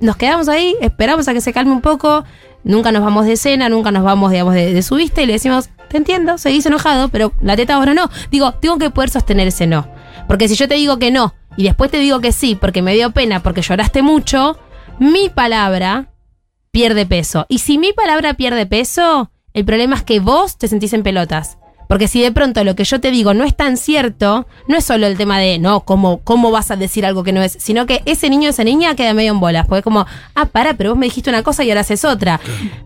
nos 0.00 0.16
quedamos 0.16 0.48
ahí, 0.48 0.76
esperamos 0.80 1.26
a 1.28 1.32
que 1.32 1.40
se 1.40 1.52
calme 1.52 1.72
un 1.72 1.80
poco, 1.80 2.24
nunca 2.66 2.92
nos 2.92 3.02
vamos 3.02 3.26
de 3.26 3.36
cena, 3.36 3.68
nunca 3.68 3.90
nos 3.90 4.02
vamos, 4.02 4.30
digamos, 4.30 4.54
de, 4.54 4.74
de 4.74 4.84
y 5.22 5.26
le 5.26 5.32
decimos, 5.32 5.70
te 5.88 5.96
entiendo, 5.96 6.36
seguís 6.36 6.66
enojado, 6.66 7.08
pero 7.08 7.32
la 7.40 7.56
teta 7.56 7.76
ahora 7.76 7.94
no. 7.94 8.10
Digo, 8.30 8.52
tengo 8.52 8.76
que 8.78 8.90
poder 8.90 9.08
sostener 9.08 9.48
ese 9.48 9.66
no. 9.66 9.88
Porque 10.28 10.48
si 10.48 10.56
yo 10.56 10.68
te 10.68 10.74
digo 10.74 10.98
que 10.98 11.10
no 11.10 11.34
y 11.56 11.64
después 11.64 11.90
te 11.90 11.98
digo 11.98 12.20
que 12.20 12.32
sí 12.32 12.56
porque 12.56 12.82
me 12.82 12.94
dio 12.94 13.12
pena, 13.12 13.42
porque 13.42 13.62
lloraste 13.62 14.02
mucho, 14.02 14.58
mi 14.98 15.28
palabra 15.28 16.10
pierde 16.72 17.06
peso. 17.06 17.46
Y 17.48 17.58
si 17.58 17.78
mi 17.78 17.92
palabra 17.92 18.34
pierde 18.34 18.66
peso, 18.66 19.30
el 19.54 19.64
problema 19.64 19.96
es 19.96 20.02
que 20.02 20.20
vos 20.20 20.58
te 20.58 20.68
sentís 20.68 20.92
en 20.92 21.02
pelotas. 21.02 21.58
Porque 21.88 22.08
si 22.08 22.20
de 22.20 22.32
pronto 22.32 22.62
lo 22.64 22.74
que 22.76 22.84
yo 22.84 23.00
te 23.00 23.10
digo 23.10 23.34
no 23.34 23.44
es 23.44 23.56
tan 23.56 23.76
cierto, 23.76 24.46
no 24.68 24.76
es 24.76 24.84
solo 24.84 25.06
el 25.06 25.16
tema 25.16 25.38
de, 25.38 25.58
no, 25.58 25.80
¿cómo, 25.80 26.18
cómo 26.24 26.50
vas 26.50 26.70
a 26.70 26.76
decir 26.76 27.06
algo 27.06 27.22
que 27.24 27.32
no 27.32 27.42
es? 27.42 27.56
Sino 27.60 27.86
que 27.86 28.02
ese 28.06 28.28
niño 28.30 28.48
o 28.48 28.50
esa 28.50 28.64
niña 28.64 28.94
queda 28.96 29.14
medio 29.14 29.32
en 29.32 29.40
bolas. 29.40 29.66
Porque 29.66 29.78
es 29.80 29.84
como, 29.84 30.06
ah, 30.34 30.46
para, 30.46 30.74
pero 30.74 30.90
vos 30.90 30.98
me 30.98 31.06
dijiste 31.06 31.30
una 31.30 31.42
cosa 31.42 31.64
y 31.64 31.70
ahora 31.70 31.82
haces 31.82 32.04
otra. 32.04 32.40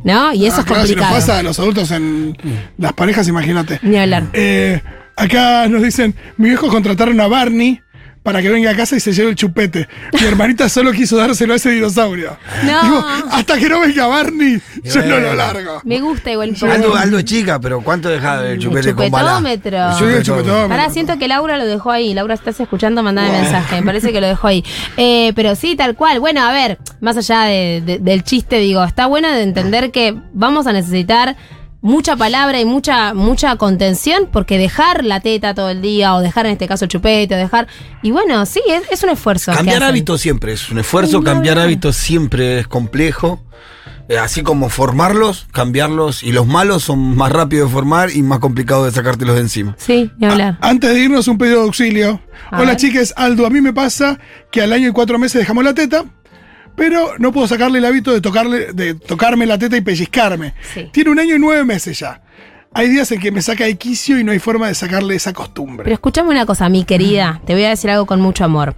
¿No? 0.05 0.33
Y 0.33 0.47
eso 0.47 0.57
Ah, 0.59 0.61
es 0.61 0.67
claro, 0.67 0.87
si 0.87 0.95
nos 0.95 1.05
complicado. 1.05 1.15
pasa 1.15 1.39
a 1.39 1.43
los 1.43 1.59
adultos 1.59 1.91
en 1.91 2.37
las 2.79 2.93
parejas, 2.93 3.27
imagínate. 3.29 3.79
Ni 3.83 3.97
hablar. 3.99 4.25
Eh, 4.33 4.81
acá 5.17 5.69
nos 5.69 5.83
dicen, 5.83 6.15
mi 6.37 6.49
viejo 6.49 6.69
contrataron 6.69 7.21
a 7.21 7.27
Barney 7.27 7.81
para 8.23 8.43
que 8.43 8.51
venga 8.51 8.71
a 8.71 8.77
casa 8.77 8.97
y 8.97 9.01
se 9.01 9.13
lleve 9.13 9.31
el 9.31 9.37
chupete. 9.37 9.89
Mi 10.13 10.27
hermanita 10.27 10.69
solo 10.69 10.93
quiso 10.93 11.17
dárselo 11.17 11.55
a 11.55 11.57
ese 11.57 11.71
dinosaurio. 11.71 12.37
No. 12.65 12.83
Digo, 12.83 13.05
hasta 13.31 13.59
que 13.59 13.69
no 13.69 13.81
venga 13.81 14.07
Barney, 14.07 14.61
yo 14.85 15.03
no 15.07 15.19
lo 15.19 15.35
largo. 15.35 15.81
Me 15.85 16.01
gusta 16.01 16.31
igual. 16.31 16.55
Aldo, 16.71 16.95
Aldo 16.97 17.19
es 17.19 17.25
chica, 17.25 17.59
pero 17.61 17.81
¿cuánto 17.81 18.09
deja 18.11 18.47
el 18.47 18.59
chupete 18.59 18.95
con 18.95 19.11
bala? 19.11 19.39
chupetómetro. 19.39 19.99
Sí, 19.99 20.05
el 20.05 20.23
chupetómetro. 20.23 20.69
Pará, 20.69 20.91
siento 20.91 21.19
que 21.19 21.29
Laura 21.29 21.57
lo 21.57 21.67
dejó 21.67 21.91
ahí. 21.91 22.13
Laura, 22.13 22.35
estás 22.35 22.61
escuchando, 22.61 23.03
mandame 23.03 23.31
mensaje. 23.33 23.77
Me 23.77 23.83
parece 23.87 24.13
que 24.13 24.21
lo 24.21 24.27
dejó 24.27 24.49
ahí. 24.49 24.65
Eh, 24.99 25.33
pero 25.35 25.55
sí, 25.55 25.75
tal 25.77 25.95
cual. 25.97 26.21
Bueno, 26.21 26.43
a 26.43 26.53
ver, 26.53 26.79
más 27.01 27.17
allá 27.17 27.43
de- 27.45 27.83
de- 27.85 27.99
del 28.01 28.23
chiste, 28.23 28.59
digo, 28.59 28.85
está 28.85 29.07
bueno 29.07 29.31
de 29.31 29.43
entender 29.43 29.91
que 29.91 30.15
vamos 30.35 30.67
a 30.67 30.73
necesitar 30.73 31.37
mucha 31.83 32.15
palabra 32.17 32.61
y 32.61 32.65
mucha 32.65 33.15
mucha 33.15 33.57
contención 33.57 34.29
porque 34.31 34.59
dejar 34.59 35.05
la 35.05 35.21
teta 35.21 35.55
todo 35.55 35.71
el 35.71 35.81
día 35.81 36.15
o 36.15 36.21
dejar 36.21 36.47
en 36.47 36.53
este 36.53 36.69
caso 36.69 36.85
el 36.85 36.91
chupete 36.91 37.35
o 37.35 37.39
dejar 37.39 37.69
y 38.03 38.11
bueno 38.11 38.45
sí 38.47 38.61
es, 38.69 38.83
es 38.91 39.03
un 39.03 39.11
esfuerzo 39.11 39.53
Cambiar 39.53 39.83
hábitos 39.85 40.21
siempre 40.21 40.53
es 40.53 40.71
un 40.71 40.79
esfuerzo, 40.79 41.23
cambiar 41.23 41.59
hábitos 41.59 41.97
siempre 41.97 42.59
es 42.61 42.69
complejo. 42.69 43.43
Eh, 44.09 44.19
Así 44.19 44.43
como 44.43 44.71
formarlos, 44.71 45.47
cambiarlos, 45.53 46.25
y 46.25 46.33
los 46.33 46.45
malos 46.45 46.83
son 46.83 47.17
más 47.17 47.31
rápidos 47.31 47.69
de 47.69 47.73
formar 47.75 48.11
y 48.11 48.23
más 48.25 48.41
complicados 48.41 48.87
de 48.87 48.91
sacártelos 48.91 49.37
de 49.37 49.43
encima. 49.43 49.77
sí 49.79 50.11
ni 50.19 50.27
hablar 50.27 50.59
A- 50.61 50.69
antes 50.71 50.91
de 50.93 50.99
irnos, 51.01 51.29
un 51.29 51.39
pedido 51.39 51.59
de 51.61 51.67
auxilio. 51.67 52.21
A 52.51 52.57
Hola 52.59 52.71
ver. 52.73 52.77
chicas, 52.77 53.15
Aldo, 53.17 53.47
a 53.47 53.51
mí 53.51 53.61
me 53.61 53.73
pasa 53.73 54.19
que 54.51 54.63
al 54.63 54.73
año 54.73 54.89
y 54.89 54.93
cuatro 54.93 55.17
meses 55.17 55.39
dejamos 55.41 55.63
la 55.63 55.75
teta, 55.75 56.05
pero 56.77 57.15
no 57.19 57.33
puedo 57.33 57.47
sacarle 57.47 57.79
el 57.79 57.85
hábito 57.85 58.13
de, 58.13 58.21
tocarle, 58.21 58.73
de 58.73 58.95
tocarme 58.95 59.47
la 59.47 59.59
teta 59.59 59.77
y 59.77 59.81
pellizcarme. 59.81 60.55
Sí. 60.75 60.89
Tiene 60.93 61.11
un 61.11 61.19
año 61.19 61.37
y 61.37 61.39
nueve 61.39 61.65
meses 61.65 61.99
ya. 61.99 62.23
Hay 62.73 62.89
días 62.89 63.11
en 63.11 63.21
que 63.21 63.33
me 63.33 63.43
saca 63.43 63.65
de 63.65 63.77
quicio 63.77 64.19
y 64.19 64.25
no 64.25 64.31
hay 64.31 64.39
forma 64.39 64.69
de 64.69 64.75
sacarle 64.75 65.17
esa 65.17 65.33
costumbre. 65.33 65.83
Pero 65.83 65.95
escúchame 65.95 66.31
una 66.31 66.47
cosa, 66.47 66.69
mi 66.69 66.85
querida, 66.85 67.41
te 67.45 67.55
voy 67.55 67.65
a 67.65 67.71
decir 67.71 67.91
algo 67.91 68.07
con 68.07 68.21
mucho 68.21 68.45
amor. 68.45 68.77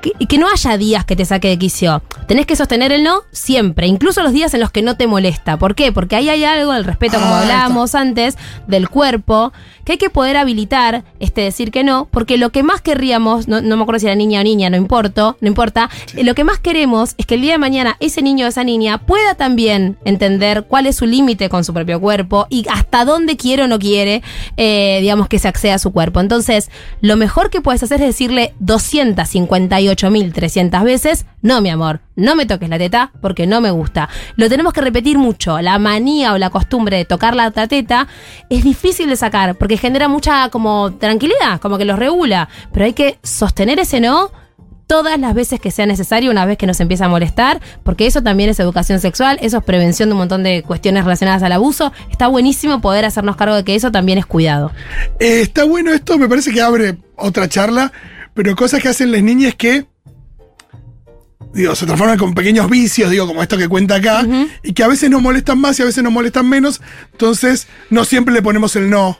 Que, 0.00 0.12
que 0.26 0.38
no 0.38 0.48
haya 0.48 0.76
días 0.76 1.04
que 1.04 1.16
te 1.16 1.24
saque 1.24 1.48
de 1.48 1.58
quicio. 1.58 2.02
Tenés 2.26 2.46
que 2.46 2.56
sostener 2.56 2.92
el 2.92 3.02
no 3.02 3.22
siempre, 3.32 3.86
incluso 3.86 4.22
los 4.22 4.32
días 4.32 4.54
en 4.54 4.60
los 4.60 4.70
que 4.70 4.82
no 4.82 4.96
te 4.96 5.06
molesta. 5.06 5.58
¿Por 5.58 5.74
qué? 5.74 5.92
Porque 5.92 6.16
ahí 6.16 6.28
hay 6.28 6.44
algo, 6.44 6.74
el 6.74 6.84
respeto, 6.84 7.18
como 7.18 7.30
Ah, 7.30 7.40
hablábamos 7.40 7.94
antes, 7.94 8.36
del 8.66 8.88
cuerpo, 8.88 9.52
que 9.84 9.92
hay 9.92 9.98
que 9.98 10.10
poder 10.10 10.36
habilitar 10.36 11.04
este 11.20 11.40
decir 11.42 11.70
que 11.70 11.84
no, 11.84 12.08
porque 12.10 12.38
lo 12.38 12.50
que 12.50 12.62
más 12.62 12.80
querríamos, 12.80 13.48
no, 13.48 13.60
no 13.60 13.76
me 13.76 13.82
acuerdo 13.82 14.00
si 14.00 14.06
era 14.06 14.14
niña 14.14 14.40
o 14.40 14.44
niña, 14.44 14.70
no 14.70 14.76
importa, 14.76 15.36
no 15.40 15.48
importa, 15.48 15.90
eh, 16.14 16.24
lo 16.24 16.34
que 16.34 16.44
más 16.44 16.58
queremos 16.58 17.14
es 17.18 17.26
que 17.26 17.34
el 17.36 17.40
día 17.40 17.52
de 17.52 17.58
mañana 17.58 17.96
ese 18.00 18.22
niño 18.22 18.46
o 18.46 18.48
esa 18.48 18.64
niña 18.64 18.98
pueda 18.98 19.34
también 19.34 19.96
entender 20.04 20.64
cuál 20.64 20.86
es 20.86 20.96
su 20.96 21.06
límite 21.06 21.48
con 21.48 21.64
su 21.64 21.72
propio 21.72 22.00
cuerpo 22.00 22.46
y 22.50 22.66
hasta 22.70 23.04
dónde 23.04 23.36
quiere 23.36 23.64
o 23.64 23.68
no 23.68 23.78
quiere, 23.78 24.22
eh, 24.56 24.98
digamos, 25.00 25.28
que 25.28 25.38
se 25.38 25.48
acceda 25.48 25.74
a 25.74 25.78
su 25.78 25.92
cuerpo. 25.92 26.20
Entonces, 26.20 26.70
lo 27.00 27.16
mejor 27.16 27.50
que 27.50 27.60
puedes 27.60 27.82
hacer 27.82 28.00
es 28.00 28.08
decirle 28.08 28.54
258.300 29.96 30.84
veces, 30.84 31.26
no, 31.42 31.60
mi 31.60 31.70
amor, 31.70 32.00
no 32.16 32.36
me 32.36 32.46
toques 32.46 32.68
la 32.68 32.78
teta 32.78 33.12
porque 33.20 33.46
no 33.46 33.60
me 33.60 33.70
gusta. 33.70 34.08
Lo 34.36 34.48
tenemos 34.48 34.72
que 34.72 34.80
repetir 34.80 35.18
mucho. 35.18 35.60
La 35.60 35.78
manía 35.78 36.32
o 36.32 36.38
la 36.38 36.50
costumbre 36.50 36.96
de 36.96 37.04
tocar 37.04 37.34
la 37.34 37.50
teta 37.50 38.08
es 38.48 38.64
difícil 38.64 39.08
de 39.08 39.16
sacar 39.16 39.56
porque 39.56 39.76
genera 39.76 40.08
mucha 40.08 40.48
como 40.50 40.92
tranquilidad, 40.94 41.60
como 41.60 41.78
que 41.78 41.84
los 41.84 41.98
regula. 41.98 42.48
Pero 42.72 42.84
hay 42.84 42.92
que 42.92 43.18
sostener 43.22 43.78
ese 43.78 44.00
no 44.00 44.30
todas 44.90 45.20
las 45.20 45.34
veces 45.34 45.60
que 45.60 45.70
sea 45.70 45.86
necesario 45.86 46.32
una 46.32 46.44
vez 46.44 46.58
que 46.58 46.66
nos 46.66 46.80
empieza 46.80 47.04
a 47.04 47.08
molestar, 47.08 47.60
porque 47.84 48.06
eso 48.06 48.24
también 48.24 48.50
es 48.50 48.58
educación 48.58 48.98
sexual, 48.98 49.38
eso 49.40 49.58
es 49.58 49.62
prevención 49.62 50.08
de 50.08 50.14
un 50.14 50.18
montón 50.18 50.42
de 50.42 50.64
cuestiones 50.64 51.04
relacionadas 51.04 51.44
al 51.44 51.52
abuso. 51.52 51.92
Está 52.10 52.26
buenísimo 52.26 52.80
poder 52.80 53.04
hacernos 53.04 53.36
cargo 53.36 53.54
de 53.54 53.62
que 53.62 53.76
eso 53.76 53.92
también 53.92 54.18
es 54.18 54.26
cuidado. 54.26 54.72
Eh, 55.20 55.42
está 55.42 55.62
bueno 55.62 55.92
esto, 55.92 56.18
me 56.18 56.28
parece 56.28 56.50
que 56.50 56.60
abre 56.60 56.98
otra 57.14 57.48
charla, 57.48 57.92
pero 58.42 58.56
cosas 58.56 58.80
que 58.80 58.88
hacen 58.88 59.12
las 59.12 59.22
niñas 59.22 59.54
que, 59.54 59.84
digo, 61.52 61.74
se 61.74 61.84
transforman 61.84 62.16
con 62.16 62.32
pequeños 62.32 62.70
vicios, 62.70 63.10
digo, 63.10 63.26
como 63.26 63.42
esto 63.42 63.58
que 63.58 63.68
cuenta 63.68 63.96
acá, 63.96 64.26
y 64.62 64.72
que 64.72 64.82
a 64.82 64.88
veces 64.88 65.10
nos 65.10 65.20
molestan 65.20 65.58
más 65.58 65.78
y 65.78 65.82
a 65.82 65.84
veces 65.84 66.02
nos 66.02 66.10
molestan 66.10 66.48
menos, 66.48 66.80
entonces 67.12 67.68
no 67.90 68.06
siempre 68.06 68.32
le 68.32 68.40
ponemos 68.40 68.74
el 68.76 68.88
no. 68.88 69.18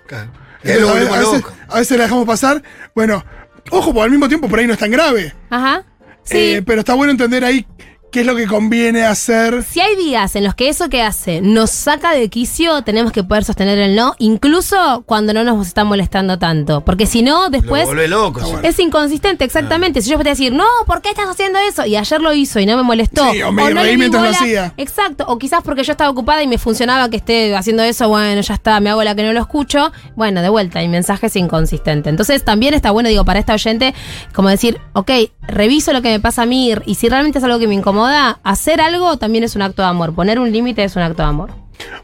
Lo 0.62 0.88
a, 0.88 0.94
veces, 0.94 1.44
a 1.68 1.78
veces 1.80 1.98
la 1.98 2.04
dejamos 2.04 2.24
pasar, 2.24 2.62
bueno, 2.94 3.22
ojo, 3.70 3.92
porque 3.92 4.04
al 4.04 4.10
mismo 4.10 4.26
tiempo 4.26 4.48
por 4.48 4.58
ahí 4.58 4.66
no 4.66 4.72
es 4.72 4.78
tan 4.78 4.90
grave, 4.90 5.34
Ajá. 5.50 5.84
Sí. 6.22 6.38
Eh, 6.38 6.62
pero 6.64 6.80
está 6.80 6.94
bueno 6.94 7.10
entender 7.10 7.44
ahí 7.44 7.66
qué 8.10 8.20
es 8.20 8.26
lo 8.26 8.34
que 8.36 8.46
conviene 8.46 9.04
hacer. 9.04 9.62
Si 9.64 9.80
hay 9.80 9.96
días 9.96 10.34
en 10.36 10.44
los 10.44 10.54
que 10.54 10.68
eso 10.68 10.88
que 10.88 11.02
hace 11.02 11.40
nos 11.40 11.70
saca 11.70 12.12
de 12.12 12.28
quicio, 12.28 12.82
tenemos 12.82 13.12
que 13.12 13.22
poder 13.24 13.44
sostener 13.44 13.78
el 13.78 13.94
no, 13.94 14.14
incluso 14.18 15.02
cuando 15.06 15.32
no 15.32 15.44
nos 15.44 15.66
está 15.66 15.84
molestando 15.84 16.38
tanto. 16.38 16.82
Porque 16.82 17.06
si 17.06 17.22
no, 17.22 17.50
después 17.50 17.82
Lo 17.82 17.88
vuelve 17.88 18.08
loco. 18.08 18.40
sí. 18.44 18.52
es 18.62 18.78
inconsistente, 18.78 19.44
exactamente. 19.44 20.02
Si 20.02 20.10
yo 20.10 20.16
puedo 20.16 20.28
decir, 20.30 20.52
no, 20.52 20.64
¿por 20.86 21.02
qué 21.02 21.10
estás 21.10 21.28
haciendo 21.28 21.58
eso? 21.58 21.86
Y 21.86 21.96
ayer 21.96 22.20
lo 22.20 22.32
hizo 22.32 22.60
y 22.60 22.66
no 22.66 22.76
me 22.76 22.82
molestó. 22.82 23.30
Sí, 23.32 23.42
o 23.42 23.52
me 23.52 23.62
no 23.62 23.70
le 23.70 23.82
reí 23.82 23.96
mientras 23.96 24.22
lo 24.22 24.28
bola. 24.28 24.38
hacía. 24.40 24.74
Exacto. 24.76 25.24
O 25.28 25.38
quizás 25.38 25.62
porque 25.62 25.84
yo 25.84 25.92
estaba 25.92 26.10
ocupada 26.10 26.42
y 26.42 26.46
me 26.46 26.58
funcionaba 26.58 27.08
que 27.10 27.16
esté 27.16 27.54
haciendo 27.54 27.82
eso, 27.82 28.08
bueno, 28.08 28.40
ya 28.40 28.54
está, 28.54 28.80
me 28.80 28.90
hago 28.90 29.02
la 29.04 29.14
que 29.14 29.22
no 29.22 29.32
lo 29.32 29.40
escucho. 29.40 29.92
Bueno, 30.16 30.42
de 30.42 30.48
vuelta, 30.48 30.80
mi 30.80 30.88
mensaje 30.88 31.26
es 31.26 31.36
inconsistente. 31.36 32.10
Entonces 32.10 32.44
también 32.44 32.74
está 32.74 32.90
bueno, 32.90 33.08
digo, 33.08 33.24
para 33.24 33.38
esta 33.38 33.54
oyente, 33.54 33.94
como 34.34 34.48
decir, 34.48 34.78
ok, 34.94 35.10
reviso 35.42 35.92
lo 35.92 36.02
que 36.02 36.08
me 36.10 36.20
pasa 36.20 36.42
a 36.42 36.46
mí 36.46 36.72
y 36.86 36.94
si 36.94 37.08
realmente 37.08 37.38
es 37.38 37.44
algo 37.44 37.58
que 37.58 37.66
me 37.66 37.74
incomoda, 38.00 38.40
hacer 38.42 38.80
algo 38.80 39.16
también 39.18 39.44
es 39.44 39.56
un 39.56 39.62
acto 39.62 39.82
de 39.82 39.88
amor. 39.88 40.14
Poner 40.14 40.38
un 40.38 40.50
límite 40.50 40.84
es 40.84 40.96
un 40.96 41.02
acto 41.02 41.22
de 41.22 41.28
amor. 41.28 41.50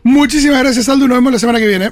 Muchísimas 0.02 0.60
gracias, 0.60 0.88
Aldo. 0.88 1.06
Nos 1.06 1.16
vemos 1.18 1.32
la 1.32 1.38
semana 1.38 1.58
que 1.58 1.66
viene. 1.66 1.84